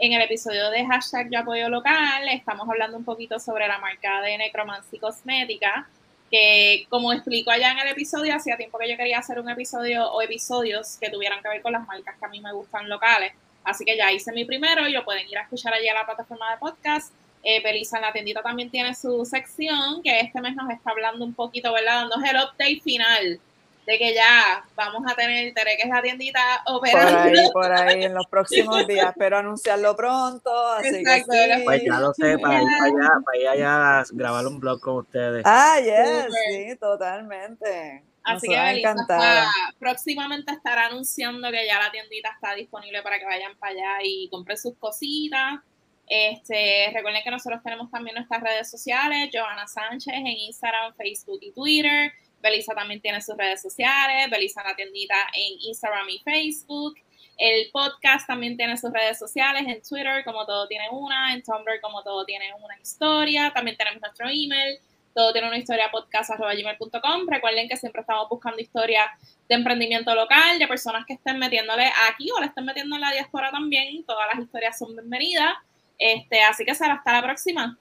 En 0.00 0.12
el 0.12 0.22
episodio 0.22 0.70
de 0.70 0.86
hashtag 0.86 1.28
Yo 1.28 1.40
Apoyo 1.40 1.68
Local 1.68 2.28
estamos 2.28 2.68
hablando 2.68 2.96
un 2.96 3.04
poquito 3.04 3.40
sobre 3.40 3.66
la 3.66 3.78
marca 3.78 4.20
de 4.22 4.38
Necromancy 4.38 4.96
Cosmética, 5.00 5.88
que 6.30 6.86
como 6.88 7.12
explico 7.12 7.50
allá 7.50 7.72
en 7.72 7.80
el 7.80 7.88
episodio, 7.88 8.32
hacía 8.36 8.56
tiempo 8.56 8.78
que 8.78 8.88
yo 8.88 8.96
quería 8.96 9.18
hacer 9.18 9.40
un 9.40 9.50
episodio 9.50 10.08
o 10.12 10.22
episodios 10.22 10.98
que 11.00 11.10
tuvieran 11.10 11.42
que 11.42 11.48
ver 11.48 11.62
con 11.62 11.72
las 11.72 11.84
marcas 11.84 12.14
que 12.16 12.24
a 12.24 12.28
mí 12.28 12.40
me 12.40 12.52
gustan 12.52 12.88
locales. 12.88 13.32
Así 13.64 13.84
que 13.84 13.96
ya 13.96 14.12
hice 14.12 14.30
mi 14.30 14.44
primero 14.44 14.86
y 14.86 14.92
lo 14.92 15.04
pueden 15.04 15.28
ir 15.28 15.36
a 15.36 15.42
escuchar 15.42 15.74
allí 15.74 15.88
a 15.88 15.94
la 15.94 16.06
plataforma 16.06 16.48
de 16.52 16.58
podcast. 16.58 17.12
Eh, 17.42 17.60
Belisa 17.60 17.96
en 17.96 18.02
la 18.02 18.12
tiendita 18.12 18.40
también 18.40 18.70
tiene 18.70 18.94
su 18.94 19.24
sección, 19.24 20.00
que 20.04 20.20
este 20.20 20.40
mes 20.40 20.54
nos 20.54 20.70
está 20.70 20.92
hablando 20.92 21.24
un 21.24 21.34
poquito, 21.34 21.72
¿verdad? 21.72 22.06
Dando 22.08 22.24
el 22.24 22.36
update 22.36 22.80
final 22.84 23.40
de 23.88 23.96
que 23.96 24.12
ya 24.12 24.62
vamos 24.76 25.02
a 25.10 25.14
tener 25.14 25.54
que 25.54 25.82
es 25.82 25.88
la 25.88 26.02
tiendita 26.02 26.62
operando. 26.66 27.22
Por 27.22 27.38
ahí, 27.38 27.50
por 27.54 27.72
ahí, 27.72 28.04
en 28.04 28.12
los 28.12 28.26
próximos 28.26 28.86
días, 28.86 29.14
pero 29.16 29.38
anunciarlo 29.38 29.96
pronto, 29.96 30.50
así 30.72 31.02
que 31.02 31.20
sí. 31.20 31.62
Pues 31.64 31.82
ya 31.82 31.98
lo 31.98 32.12
sé, 32.12 32.38
para 32.38 32.60
ir 32.60 32.68
allá, 32.68 33.10
para 33.24 33.52
allá 33.52 34.00
a 34.00 34.04
grabar 34.12 34.46
un 34.46 34.60
blog 34.60 34.78
con 34.80 34.96
ustedes. 34.96 35.42
Ah, 35.46 35.78
yes, 35.80 36.26
sí, 36.50 36.76
totalmente. 36.76 38.04
Así 38.24 38.46
que 38.46 38.60
Belisa 38.60 39.50
próximamente 39.78 40.52
estará 40.52 40.88
anunciando 40.88 41.50
que 41.50 41.66
ya 41.66 41.78
la 41.78 41.90
tiendita 41.90 42.28
está 42.34 42.54
disponible 42.54 43.02
para 43.02 43.18
que 43.18 43.24
vayan 43.24 43.56
para 43.56 43.72
allá 43.72 43.98
y 44.02 44.28
compren 44.28 44.58
sus 44.58 44.76
cositas. 44.76 45.60
Este, 46.06 46.90
recuerden 46.92 47.22
que 47.24 47.30
nosotros 47.30 47.62
tenemos 47.62 47.90
también 47.90 48.16
nuestras 48.16 48.42
redes 48.42 48.70
sociales, 48.70 49.30
Joana 49.32 49.66
Sánchez 49.66 50.12
en 50.12 50.26
Instagram, 50.26 50.92
Facebook 50.94 51.38
y 51.40 51.52
Twitter. 51.52 52.12
Belisa 52.40 52.74
también 52.74 53.00
tiene 53.00 53.20
sus 53.20 53.36
redes 53.36 53.62
sociales, 53.62 54.30
Belisa 54.30 54.62
la 54.62 54.74
tiendita 54.74 55.14
en 55.34 55.60
Instagram 55.60 56.08
y 56.08 56.18
Facebook. 56.20 56.96
El 57.36 57.70
podcast 57.70 58.26
también 58.26 58.56
tiene 58.56 58.76
sus 58.76 58.92
redes 58.92 59.18
sociales, 59.18 59.62
en 59.66 59.80
Twitter 59.80 60.24
como 60.24 60.44
todo 60.44 60.66
tiene 60.66 60.88
una, 60.90 61.32
en 61.32 61.42
Tumblr 61.42 61.80
como 61.80 62.02
todo 62.02 62.24
tiene 62.24 62.52
una 62.54 62.76
historia. 62.80 63.52
También 63.54 63.76
tenemos 63.76 64.00
nuestro 64.00 64.28
email, 64.28 64.78
todo 65.14 65.32
tiene 65.32 65.48
una 65.48 65.58
historia 65.58 65.90
podcast.gmail.com. 65.90 67.28
Recuerden 67.28 67.68
que 67.68 67.76
siempre 67.76 68.00
estamos 68.00 68.28
buscando 68.28 68.60
historias 68.60 69.06
de 69.48 69.54
emprendimiento 69.54 70.14
local, 70.14 70.58
de 70.58 70.66
personas 70.66 71.04
que 71.06 71.14
estén 71.14 71.38
metiéndole 71.38 71.90
aquí 72.08 72.28
o 72.30 72.40
le 72.40 72.46
estén 72.46 72.64
metiendo 72.64 72.96
en 72.96 73.02
la 73.02 73.12
diáspora 73.12 73.50
también. 73.50 74.04
Todas 74.04 74.26
las 74.32 74.44
historias 74.44 74.76
son 74.76 74.94
bienvenidas. 74.94 75.54
Este, 75.98 76.40
así 76.42 76.64
que 76.64 76.74
será 76.74 76.94
hasta 76.94 77.12
la 77.12 77.22
próxima. 77.22 77.78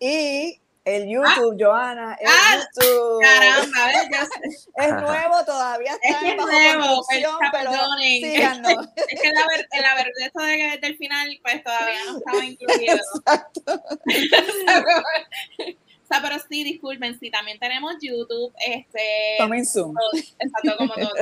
Y 0.00 0.58
el 0.84 1.08
YouTube, 1.08 1.56
Joana, 1.58 2.14
el 2.20 2.28
ah, 2.28 2.56
YouTube. 2.58 3.20
Caramba, 3.22 3.90
Es 4.76 4.90
nuevo, 4.90 5.44
todavía 5.46 5.92
está 6.02 6.28
es 6.28 6.36
bajo 6.36 6.50
nuevo, 6.50 7.02
pero 7.52 7.72
síganos. 7.98 8.88
Es 9.08 9.20
que 9.20 9.30
la, 9.30 9.46
ver, 9.46 9.66
la 9.80 9.94
verdad, 9.94 10.12
esto 10.20 10.42
de 10.42 10.56
que 10.56 10.70
desde 10.72 10.86
el 10.86 10.96
final, 10.98 11.40
pues 11.42 11.64
todavía 11.64 11.98
no 12.06 12.18
estaba 12.18 12.44
incluido. 12.44 12.96
Exacto. 13.16 13.72
o 15.62 16.06
sea, 16.06 16.20
pero 16.20 16.36
sí, 16.48 16.64
disculpen, 16.64 17.18
sí, 17.18 17.30
también 17.30 17.58
tenemos 17.58 17.94
YouTube, 18.00 18.52
este... 18.66 19.36
Tomen 19.38 19.64
Zoom. 19.64 19.96
Exacto, 20.38 20.76
como 20.76 20.94
todo. 20.94 21.14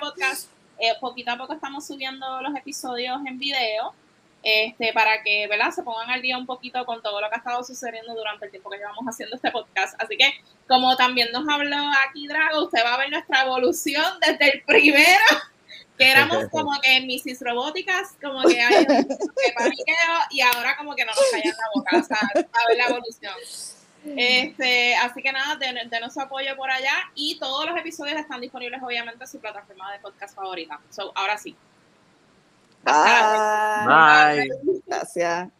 podcast, 0.00 0.48
eh, 0.78 0.94
poquito 1.00 1.30
a 1.30 1.36
poco 1.36 1.52
estamos 1.52 1.86
subiendo 1.86 2.40
los 2.40 2.56
episodios 2.56 3.20
en 3.26 3.38
video 3.38 3.94
este, 4.44 4.92
para 4.92 5.22
que 5.22 5.48
¿verdad? 5.48 5.70
se 5.70 5.82
pongan 5.82 6.10
al 6.10 6.20
día 6.20 6.36
un 6.36 6.44
poquito 6.44 6.84
con 6.84 7.02
todo 7.02 7.18
lo 7.18 7.28
que 7.30 7.36
ha 7.36 7.38
estado 7.38 7.64
sucediendo 7.64 8.14
durante 8.14 8.44
el 8.44 8.50
tiempo 8.50 8.68
que 8.68 8.76
llevamos 8.76 9.02
haciendo 9.06 9.36
este 9.36 9.50
podcast. 9.50 10.00
Así 10.00 10.18
que, 10.18 10.34
como 10.68 10.96
también 10.96 11.32
nos 11.32 11.48
habló 11.48 11.78
aquí 12.06 12.28
Drago, 12.28 12.64
usted 12.64 12.84
va 12.84 12.94
a 12.94 12.98
ver 12.98 13.10
nuestra 13.10 13.42
evolución 13.42 14.04
desde 14.20 14.52
el 14.52 14.62
primero, 14.64 15.24
que 15.98 16.10
éramos 16.10 16.44
como 16.52 16.78
que 16.82 17.00
Misis 17.00 17.40
Robóticas, 17.40 18.16
como 18.22 18.42
que 18.42 18.60
hay 18.60 18.84
un 18.86 19.06
paniqueo, 19.54 20.14
y 20.30 20.42
ahora 20.42 20.76
como 20.76 20.94
que 20.94 21.06
no 21.06 21.12
nos 21.12 21.30
callan 21.30 21.56
la 21.56 21.70
boca, 21.74 21.96
o 21.96 22.02
sea, 22.02 22.18
a 22.34 22.68
ver 22.68 22.76
la 22.76 22.86
evolución. 22.88 23.34
Este, 24.16 24.94
así 24.96 25.22
que 25.22 25.32
nada, 25.32 25.56
denos 25.56 25.88
de 25.90 26.10
su 26.10 26.20
apoyo 26.20 26.54
por 26.56 26.70
allá 26.70 26.92
y 27.14 27.38
todos 27.38 27.64
los 27.64 27.74
episodios 27.78 28.20
están 28.20 28.42
disponibles 28.42 28.82
obviamente 28.82 29.24
en 29.24 29.30
su 29.30 29.40
plataforma 29.40 29.90
de 29.92 30.00
podcast 30.00 30.36
favorita. 30.36 30.78
So, 30.90 31.12
ahora 31.14 31.38
sí, 31.38 31.56
Bye. 32.84 33.84
Bye. 33.86 34.48
Gracias. 34.86 35.50